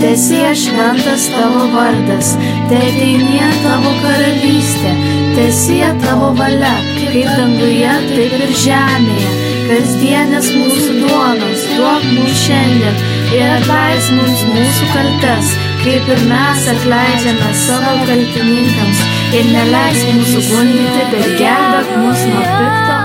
tesie 0.00 0.54
šventas 0.54 1.28
tavo 1.30 1.66
vardas, 1.74 2.32
te 2.68 2.78
ateinie 2.88 3.50
tavo 3.62 3.92
karalystė, 4.02 4.94
tesie 5.36 5.86
tavo 6.02 6.32
valia, 6.34 6.72
kaip 6.96 7.28
danguje, 7.38 7.92
taip 8.10 8.34
ir 8.40 8.54
žemėje. 8.64 9.30
Kasdienės 9.68 10.50
mūsų 10.56 10.98
duonos, 11.04 11.64
duok 11.76 12.06
mums 12.16 12.42
šiandien 12.42 13.02
ir 13.36 13.54
atleis 13.60 14.10
mums 14.16 14.44
mūsų 14.50 14.90
kaltes, 14.94 15.54
kaip 15.84 16.12
ir 16.16 16.24
mes 16.30 16.70
atleidžiame 16.74 17.52
savo 17.62 17.98
kaltininkams 18.08 19.04
ir 19.38 19.52
neleis 19.54 20.06
mūsų 20.16 20.46
gundyti, 20.50 21.10
bet 21.14 21.34
gelbėk 21.44 21.94
mus 22.00 22.26
nuo 22.32 22.48
pikto. 22.48 22.97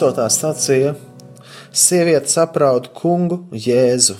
Astotā 0.00 0.30
stācija- 0.32 0.94
Sieviete 1.76 2.30
saprauda 2.32 2.88
kungu 2.88 3.42
Jēzu. 3.52 4.14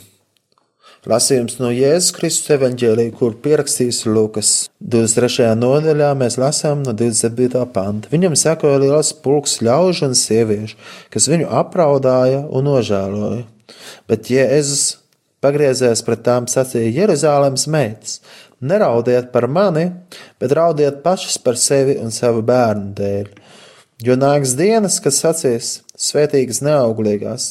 Lasījums 1.09 1.55
no 1.57 1.71
Jēzus 1.73 2.13
Kristus 2.13 2.53
evanģēlīja, 2.53 3.15
kur 3.17 3.33
pierakstīts 3.33 4.03
Lukas 4.05 4.69
23. 4.85 5.55
nodaļā, 5.57 6.11
mēs 6.21 6.37
lasām 6.37 6.83
no 6.85 6.93
27. 6.93 7.65
panta. 7.73 8.13
Viņam 8.13 8.37
sekoja 8.37 8.77
liels 8.83 9.15
pulks 9.25 9.57
ļaužu 9.65 10.11
un 10.11 10.19
sieviešu, 10.21 10.77
kas 11.09 11.31
viņu 11.33 11.49
apraudāja 11.49 12.45
un 12.51 12.69
nožēloja. 12.69 13.47
Bet 14.07 14.29
Jēzus 14.29 14.99
pagriezies 15.41 16.05
pret 16.05 16.27
tām 16.29 16.45
sacīja 16.45 16.93
Jeruzalemes 16.93 17.65
meitas: 17.73 18.21
Neraudiet 18.61 19.33
par 19.33 19.49
mani, 19.49 19.95
bet 20.37 20.53
raudiet 20.53 21.01
pašas 21.03 21.41
par 21.41 21.57
sevi 21.57 21.97
un 21.97 22.13
savu 22.13 22.45
bērnu 22.45 22.93
dēļ. 23.01 23.40
Jo 24.01 24.15
nāks 24.17 24.55
dienas, 24.57 24.97
kad 25.05 25.13
sacīs: 25.13 25.83
svētīgas 25.93 26.63
neauglīgās, 26.65 27.51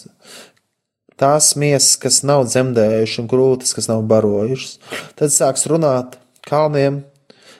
tās 1.20 1.52
miesas, 1.60 1.93
kas 2.02 2.24
nav 2.26 2.47
dzemdējušas, 2.50 3.20
un 3.22 3.28
grūtas, 3.30 3.76
kas 3.78 3.89
nav 3.91 4.02
barojušas. 4.10 4.80
Tad 5.20 5.36
sāks 5.36 5.68
runāt 5.70 6.18
kalniem, 6.50 7.04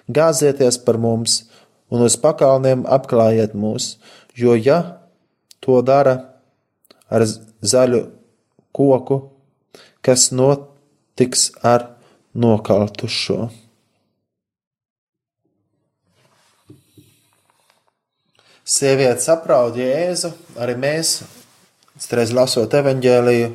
gāzieties 0.10 0.82
par 0.88 0.98
mums, 0.98 1.44
un 1.94 2.02
uz 2.08 2.18
pakalniem 2.18 2.88
apklājiet 2.90 3.54
mūs, 3.54 3.98
jo 4.34 4.58
ja 4.58 4.80
to 5.62 5.84
dara 5.86 6.16
ar 7.14 7.26
zaļu 7.30 8.04
koku, 8.74 9.22
kas 10.02 10.32
notiks 10.34 11.52
ar 11.62 11.92
nokaltušo. 12.34 13.50
Sieviete 18.70 19.18
sapraud 19.24 19.78
Jēzu, 19.80 20.30
arī 20.62 20.76
mēs, 20.78 21.24
reiz 22.14 22.30
lasot 22.38 22.74
evaņģēliju, 22.78 23.48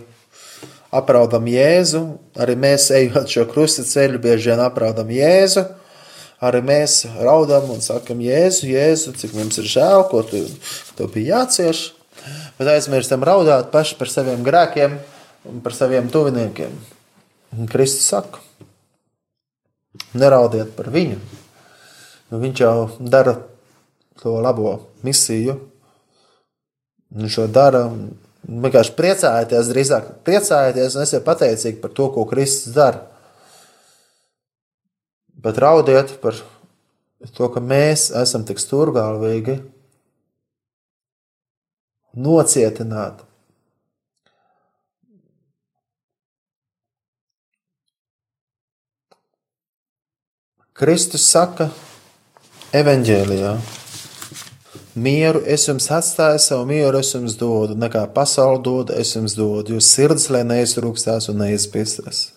apraudam 0.95 1.47
Jēzu, 1.47 2.01
arī 2.35 2.57
mēs 2.59 2.89
ejot 2.97 3.31
šo 3.31 3.45
krusta 3.53 3.85
ceļu, 3.87 4.19
bieži 4.25 4.51
vien 4.51 4.63
apraudam 4.65 5.13
Jēzu, 5.15 5.63
arī 6.43 6.65
mēs 6.67 7.05
raudam 7.15 7.71
un 7.77 7.85
sakam 7.85 8.25
Jēzu, 8.27 8.67
Jēzu, 8.73 9.15
cik 9.21 9.37
mums 9.39 9.61
ir 9.63 9.71
žēl, 9.77 10.03
ko 10.11 10.25
tu, 10.27 10.43
tu 10.99 11.09
bija 11.15 11.39
jācieš, 11.45 11.85
bet 12.59 12.75
aizmirstam 12.75 13.23
raudāt 13.23 13.71
paši 13.71 13.95
par 14.03 14.11
saviem 14.11 14.43
grēkiem 14.43 14.99
un 15.47 15.63
par 15.63 15.79
saviem 15.79 16.11
tuviniekiem. 16.11 16.75
Un 17.55 17.71
Kristus 17.71 18.11
saka, 18.11 18.43
neraudiet 20.11 20.75
par 20.75 20.91
viņu, 20.91 21.23
nu, 21.23 22.47
viņš 22.49 22.67
jau 22.67 22.79
dara 22.99 23.39
to 24.23 24.37
labo 24.41 24.77
misiju. 25.07 25.59
Viņš 27.15 27.41
to 27.41 27.49
dara. 27.51 27.87
Vienkārši 28.45 28.93
priecājieties, 28.99 29.69
drīzāk 29.73 30.09
priecājieties 30.27 30.97
un 30.99 31.05
esiet 31.07 31.25
pateicīgi 31.25 31.81
par 31.81 31.95
to, 31.97 32.11
ko 32.13 32.27
Kristus 32.29 32.75
dara. 32.77 33.07
Bet 35.45 35.57
raudiet 35.61 36.19
par 36.21 36.37
to, 37.33 37.49
ka 37.49 37.63
mēs 37.65 38.11
esam 38.21 38.45
tik 38.45 38.61
stūrgalvīgi, 38.61 39.63
nocietināti. 42.21 43.25
Kristus 50.75 51.23
saka, 51.31 51.69
evanģēlijā. 52.75 53.55
Mieru 54.95 55.41
es 55.51 55.65
jums 55.67 55.89
atstāju, 55.91 56.39
savu 56.39 56.69
mieru 56.71 57.01
es 57.01 57.09
jums 57.11 57.35
dodu, 57.35 57.75
nekā 57.75 58.05
pasaule 58.15 58.61
dod, 58.63 58.93
es 58.95 59.11
jums 59.17 59.35
dodu. 59.35 59.75
Jūs 59.75 59.89
sirds, 59.91 60.29
lai 60.31 60.45
neizrūkstās 60.47 61.27
un 61.33 61.41
neizpēstās. 61.43 62.29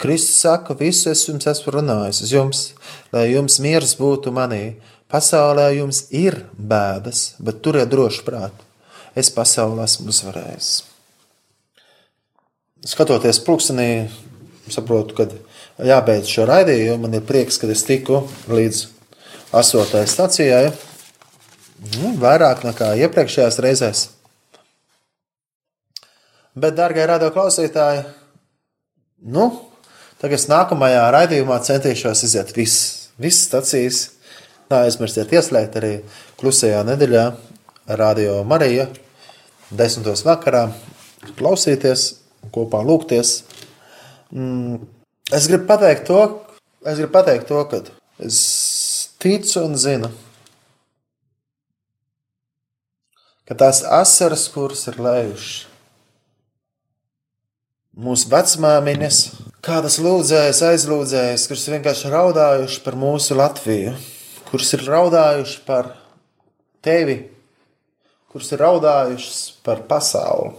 Kristus 0.00 0.38
saka, 0.40 0.72
visu 0.76 1.10
es 1.12 1.26
jums 1.28 1.48
esmu 1.52 1.74
runājis, 1.76 2.22
uz 2.24 2.32
jums, 2.32 2.62
lai 3.12 3.26
jums 3.34 3.58
miers 3.60 3.92
būtu 4.00 4.32
manī. 4.32 4.78
Pasaulē 5.12 5.66
jums 5.76 6.06
ir 6.16 6.38
bēdas, 6.56 7.34
bet 7.44 7.60
turiet 7.60 7.90
droši 7.92 8.24
prātu. 8.24 8.64
Es 9.12 9.28
pasaulē 9.32 9.84
esmu 9.84 10.08
uzvarējis. 10.08 10.70
Skatoties 12.88 13.42
pulkstenī, 13.44 13.90
saprotu, 14.72 15.18
ka 15.18 15.28
jābeidz 15.84 16.32
šo 16.32 16.48
raidījumu. 16.48 17.04
Man 17.04 17.18
ir 17.20 17.28
prieks, 17.28 17.60
ka 17.60 17.68
es 17.68 17.84
tiku 17.84 18.22
līdz 18.48 18.86
astotajai 19.60 20.08
stacijai. 20.08 20.64
Nu, 21.82 22.12
vairāk 22.22 22.62
nekā 22.66 22.92
iepriekšējās 23.02 23.58
reizēs. 23.64 24.02
Bet, 26.54 26.76
darbie 26.78 27.04
radio 27.08 27.32
klausītāji, 27.34 28.04
nu, 29.34 29.48
tagad 30.22 30.46
nākamajā 30.52 31.04
raidījumā 31.16 31.58
centīšos 31.66 32.24
iziet 32.28 32.54
visas, 32.56 33.12
visas 33.18 33.48
stacijas. 33.48 34.02
Neaizmirstiet 34.72 35.32
ieslēgt 35.34 35.74
arī 35.80 35.92
klusajā 36.40 36.80
nedēļā 36.88 37.24
Radio 37.98 38.38
Marija 38.48 38.86
desmitos 39.74 40.22
vakarā, 40.24 40.68
klausīties, 41.36 42.06
kopā 42.54 42.80
lūgties. 42.86 43.34
Mm, 44.32 44.80
Es 45.32 45.46
gribu 45.48 45.64
pateikt 45.64 46.04
to, 46.10 46.18
es 46.84 46.98
gribu 46.98 47.14
pateikt 47.14 47.46
to 47.48 47.62
ka 47.70 47.78
es 48.20 48.38
ticu 49.22 49.62
un 49.62 49.78
zinu, 49.80 50.10
ka 53.52 53.58
tās 53.66 53.82
asaras, 53.84 54.46
kuras 54.48 54.86
ir 54.88 54.96
lējušas, 55.04 55.66
mūsu 58.00 58.30
vecmāmiņas, 58.32 59.18
kādas 59.60 59.98
lūdzējas, 60.00 60.62
aizlūdzējas, 60.70 61.44
kuras 61.50 61.66
vienkārši 61.74 62.12
raudājuši 62.14 62.80
par 62.86 62.96
mūsu 62.96 63.36
Latviju, 63.36 63.92
kuras 64.48 64.72
ir 64.72 64.86
raudājuši 64.88 65.60
par 65.66 65.90
tevi, 66.80 67.18
kuras 68.32 68.48
ir 68.56 68.64
raudājušas 68.64 69.42
par 69.68 69.84
pasauli. 69.90 70.54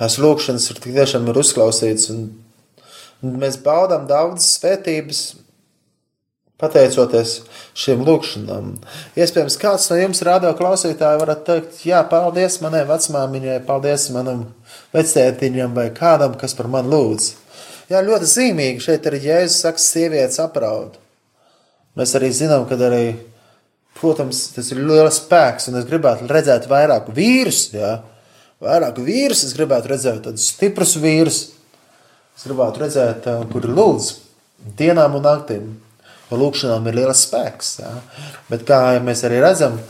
Tās 0.00 0.16
lūkšanas 0.24 0.70
ir 0.72 0.80
tik 0.80 0.96
tiešām 0.96 1.28
ir 1.28 1.42
uzklausītas, 1.42 2.08
un 2.16 3.36
mēs 3.44 3.60
baudām 3.60 4.08
daudzas 4.08 4.54
svētības, 4.56 5.24
pateicoties 6.60 7.40
šīm 7.78 8.04
lūkšanām. 8.06 8.72
Iespējams, 9.18 9.56
kāds 9.60 9.88
no 9.90 9.98
jums 10.00 10.22
rādio 10.26 10.52
klausītāji 10.58 11.20
varat 11.22 11.44
teikt, 11.46 11.80
jā, 11.88 12.02
paldies 12.10 12.60
manai 12.64 12.82
vecmāmiņai, 12.88 13.60
paldies 13.68 14.08
manam 14.14 14.44
vectētiņam 14.94 15.76
vai 15.76 15.88
kādam, 15.96 16.36
kas 16.40 16.56
par 16.58 16.68
mani 16.72 16.92
lūdz. 16.92 17.30
Jā, 17.90 18.04
ļoti 18.06 18.28
zīmīgi 18.30 18.84
šeit 18.84 19.08
arī 19.08 19.22
Jēzus 19.24 19.64
saka, 19.64 19.82
sievietes 19.82 20.38
apraud. 20.42 21.00
Mēs 21.98 22.14
arī 22.14 22.30
zinām, 22.34 22.68
ka 22.70 22.78
arī, 22.86 23.16
protams, 23.98 24.44
tas 24.54 24.70
ir 24.70 24.84
liels 24.84 25.18
spēks, 25.24 25.66
un 25.70 25.80
es 25.80 25.88
gribētu 25.88 26.28
redzēt 26.30 26.68
vairāk 26.70 27.10
vīrus, 27.16 27.64
jā, 27.74 27.96
vairāk 28.62 29.00
vīrus, 29.02 29.42
es 29.48 29.56
gribētu 29.56 29.90
redzēt 29.90 30.22
tādus 30.28 30.52
stiprus 30.52 30.94
vīrus, 31.02 31.40
es 32.36 32.46
gribētu 32.46 32.84
redzēt, 32.84 33.26
kuri 33.50 33.74
lūdz 33.74 34.12
dienām 34.78 35.18
un 35.18 35.26
naktīm. 35.26 35.70
Jo 36.30 36.38
lūkšanām 36.38 36.86
ir 36.86 37.00
liels 37.00 37.24
spēks. 37.26 37.72
Jā. 37.82 37.90
Bet 38.50 38.62
kā 38.68 38.78
mēs 39.02 39.24
arī 39.26 39.40
redzam, 39.42 39.80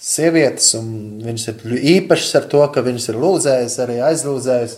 sievietes, 0.00 0.74
un 0.76 1.20
viņas 1.24 1.46
ir 1.52 1.80
īpašas 1.96 2.36
ar 2.40 2.48
to, 2.52 2.60
ka 2.74 2.84
viņas 2.84 3.10
ir 3.12 3.18
lūdzējas, 3.20 3.78
arī 3.84 3.98
aizlūdzējas. 4.10 4.76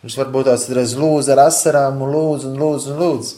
Viņš 0.00 0.16
varbūt 0.16 0.46
tās 0.48 0.66
reiz 0.74 0.94
lūdz 0.98 1.30
ar 1.34 1.44
asarām, 1.46 2.00
un 2.02 2.14
lūdz, 2.14 2.46
un 2.50 2.60
lūdz, 2.62 2.86
un 2.90 3.02
lūdz. 3.04 3.32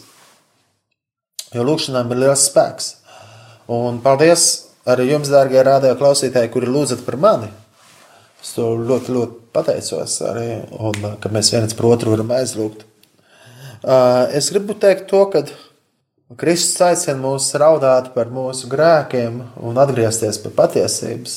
Jo 1.52 1.64
lūkšanām 1.68 2.12
ir 2.14 2.22
liels 2.22 2.44
spēks. 2.48 2.92
Un 3.72 3.98
paldies 4.04 4.46
arī 4.88 5.08
jums, 5.10 5.30
dārgie 5.32 5.60
rādījā 5.66 5.96
klausītāji, 6.00 6.52
kuri 6.54 6.70
lūdzat 6.70 7.04
par 7.06 7.18
mani. 7.20 7.50
Es 8.42 8.54
to 8.56 8.72
ļoti, 8.78 9.12
ļoti 9.14 9.36
pateicos 9.54 10.16
arī, 10.26 10.46
un 10.82 11.12
ka 11.22 11.30
mēs 11.34 11.52
viens 11.54 11.76
par 11.78 11.90
otru 11.92 12.14
varam 12.14 12.32
aizlūgt. 12.34 12.86
Es 14.34 14.50
gribu 14.54 14.74
teikt 14.78 15.08
to, 15.10 15.24
ka 15.30 15.44
Kristus 16.38 16.80
aicina 16.86 17.18
mūs 17.20 17.50
raudāt 17.58 18.12
par 18.14 18.30
mūsu 18.32 18.68
grēkiem 18.70 19.40
un 19.60 19.80
atgriezties 19.82 20.38
pie 20.40 20.52
patiesības 20.54 21.34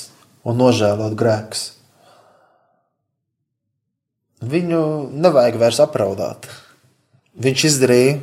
un 0.48 0.60
nožēlot 0.62 1.16
grēkus. 1.20 1.64
Viņu 4.46 4.82
nevajag 5.12 5.58
vairs 5.60 5.82
apraudāt. 5.84 6.48
Viņš 7.42 7.66
izdarīja 7.72 8.20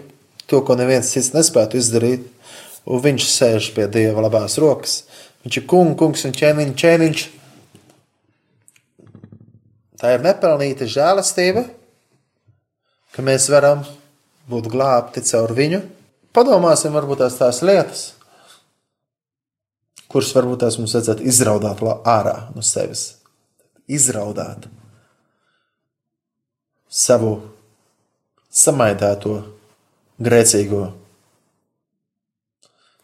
to, 0.46 0.62
ko 0.64 0.76
neviens 0.78 1.10
cits 1.12 1.32
nespētu 1.34 1.80
izdarīt, 1.80 2.28
un 2.86 3.02
viņš 3.04 3.26
sēž 3.28 3.70
pie 3.76 3.88
Dieva 3.92 4.24
labās 4.24 4.56
rokas. 4.62 5.02
Viņš 5.42 5.58
ir 5.58 5.66
kungs, 5.68 5.96
kungs 5.98 6.24
un 6.28 6.36
ķēniņš, 6.36 6.76
ķēniņš. 6.78 7.24
Tā 10.00 10.14
ir 10.14 10.22
nepelnīta 10.24 10.88
žēlastība, 10.88 11.66
ka 13.12 13.24
mēs 13.26 13.50
varam 13.52 13.82
būt 14.48 14.70
glābti 14.72 15.24
caur 15.26 15.52
viņu 15.58 15.82
Padomāsim, 16.32 16.94
varbūt 16.96 17.20
tās 17.20 17.36
tās 17.36 17.60
lietas, 17.64 18.04
kuras 20.08 20.32
varbūt 20.36 20.62
tās 20.64 20.78
mums 20.80 20.94
vajadzētu 20.96 21.26
izraudāt 21.28 21.82
ārā 22.08 22.36
no 22.54 22.64
sevis. 22.64 23.18
Izraudāt 23.88 24.68
savu 26.92 27.34
samaitēto, 28.52 29.38
grēcīgo. 30.22 30.84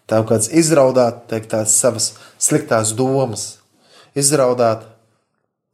Tā 0.08 0.20
kā 0.24 0.38
izraudāt 0.56 1.26
teikt, 1.28 1.50
tās 1.52 1.74
savas 1.76 2.12
sliktās 2.40 2.94
domas, 2.96 3.58
izraudāt 4.16 4.86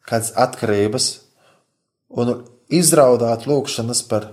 kādas 0.07 0.33
atkarības 0.35 1.11
un 2.11 2.41
izraudāt 2.73 3.47
lūkšanas 3.51 4.03
par 4.11 4.33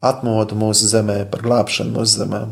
atmodu 0.00 0.56
mūsu 0.56 0.88
zemē, 0.88 1.22
par 1.30 1.44
glābšanu 1.44 1.94
mūsu 1.98 2.22
zemē. 2.22 2.42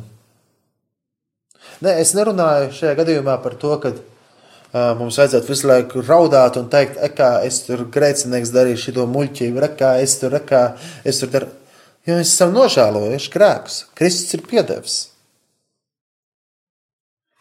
Nē, 1.84 1.94
es 2.02 2.12
nerunāju 2.16 2.72
šajā 2.74 2.94
gadījumā 2.98 3.36
par 3.42 3.54
to, 3.60 3.72
ka 3.82 3.92
ā, 3.94 4.94
mums 4.98 5.18
vajadzētu 5.20 5.52
visu 5.52 5.68
laiku 5.70 6.02
raudāt 6.04 6.58
un 6.60 6.68
teikt, 6.68 6.98
"E, 6.98 7.08
kā 7.08 7.44
es 7.46 7.62
tur 7.66 7.86
grēcinieks 7.86 8.52
darīju 8.52 8.82
šo 8.84 9.06
muļķību, 9.06 9.60
re, 9.60 9.68
kā 9.68 10.00
es 10.02 10.18
tur, 10.18 10.32
re, 10.32 10.40
kā 10.40 10.76
es 11.04 11.20
tur 11.20 11.28
daru. 11.28 11.48
Jo 12.06 12.14
mēs 12.14 12.32
esam 12.32 12.52
nožēlojuši 12.52 13.30
grēkus. 13.30 13.84
Kristus 13.94 14.34
ir 14.34 14.40
piedevis. 14.40 15.08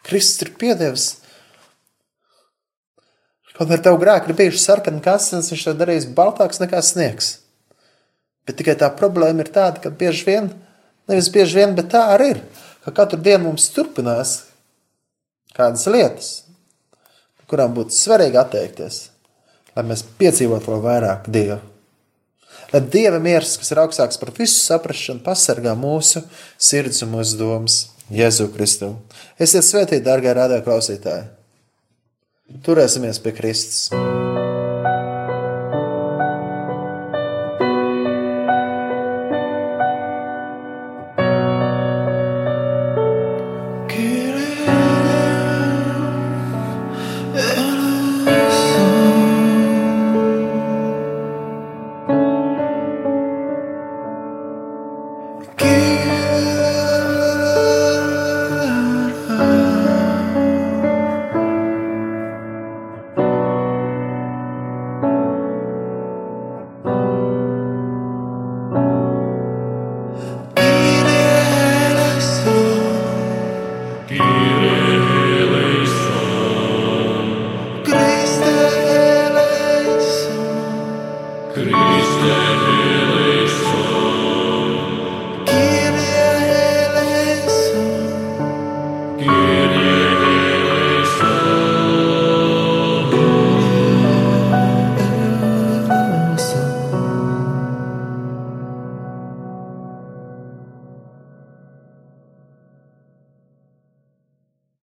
Kristus 0.04 0.42
ir 0.42 0.54
piedevis. 0.58 1.16
Kaut 3.56 3.68
arī 3.68 3.82
tavu 3.82 3.98
grēku 3.98 4.30
ir 4.30 4.36
bijuši 4.38 4.60
sarkani 4.62 5.02
kasnes, 5.02 5.50
viņš 5.50 5.64
to 5.64 5.74
darījis 5.74 6.14
baltāks 6.14 6.60
nekā 6.60 6.82
sniegs. 6.84 7.38
Bet 8.48 8.56
tikai 8.56 8.78
tā 8.80 8.88
problēma 8.96 9.44
ir 9.44 9.52
tāda, 9.52 9.76
ka 9.82 9.92
bieži 9.92 10.24
vien, 10.24 10.46
nevis 11.10 11.28
bieži 11.28 11.60
vien, 11.60 11.74
bet 11.76 11.90
tā 11.92 12.06
arī 12.14 12.30
ir, 12.32 12.38
ka 12.86 12.94
katru 12.96 13.20
dienu 13.20 13.50
mums 13.50 13.68
turpinās 13.74 14.38
kādas 15.52 15.84
lietas, 15.92 16.30
kurām 17.48 17.74
būtu 17.76 17.92
svarīgi 17.92 18.40
atteikties, 18.40 19.02
lai 19.76 19.84
mēs 19.90 20.06
piedzīvotu 20.20 20.72
vēl 20.72 20.80
vairāk 20.86 21.28
Dievu. 21.28 21.60
Lai 22.72 22.82
Dieva 22.84 23.20
miers, 23.20 23.54
kas 23.60 23.72
ir 23.72 23.80
augstāks 23.80 24.20
par 24.20 24.32
visu 24.36 24.58
saprāšanu, 24.60 25.24
pasargā 25.24 25.72
mūsu 25.76 26.24
sirds 26.56 27.04
un 27.04 27.14
mūsu 27.16 27.38
domas 27.40 27.78
Jēzu 28.12 28.48
Kristu. 28.52 28.94
Esiet 29.40 29.64
svētīti, 29.68 30.04
darbie 30.08 30.32
radio 30.36 30.60
klausītāji! 30.64 31.28
Turēsimies 32.64 33.20
pie 33.24 33.36
Kristus! 33.36 33.88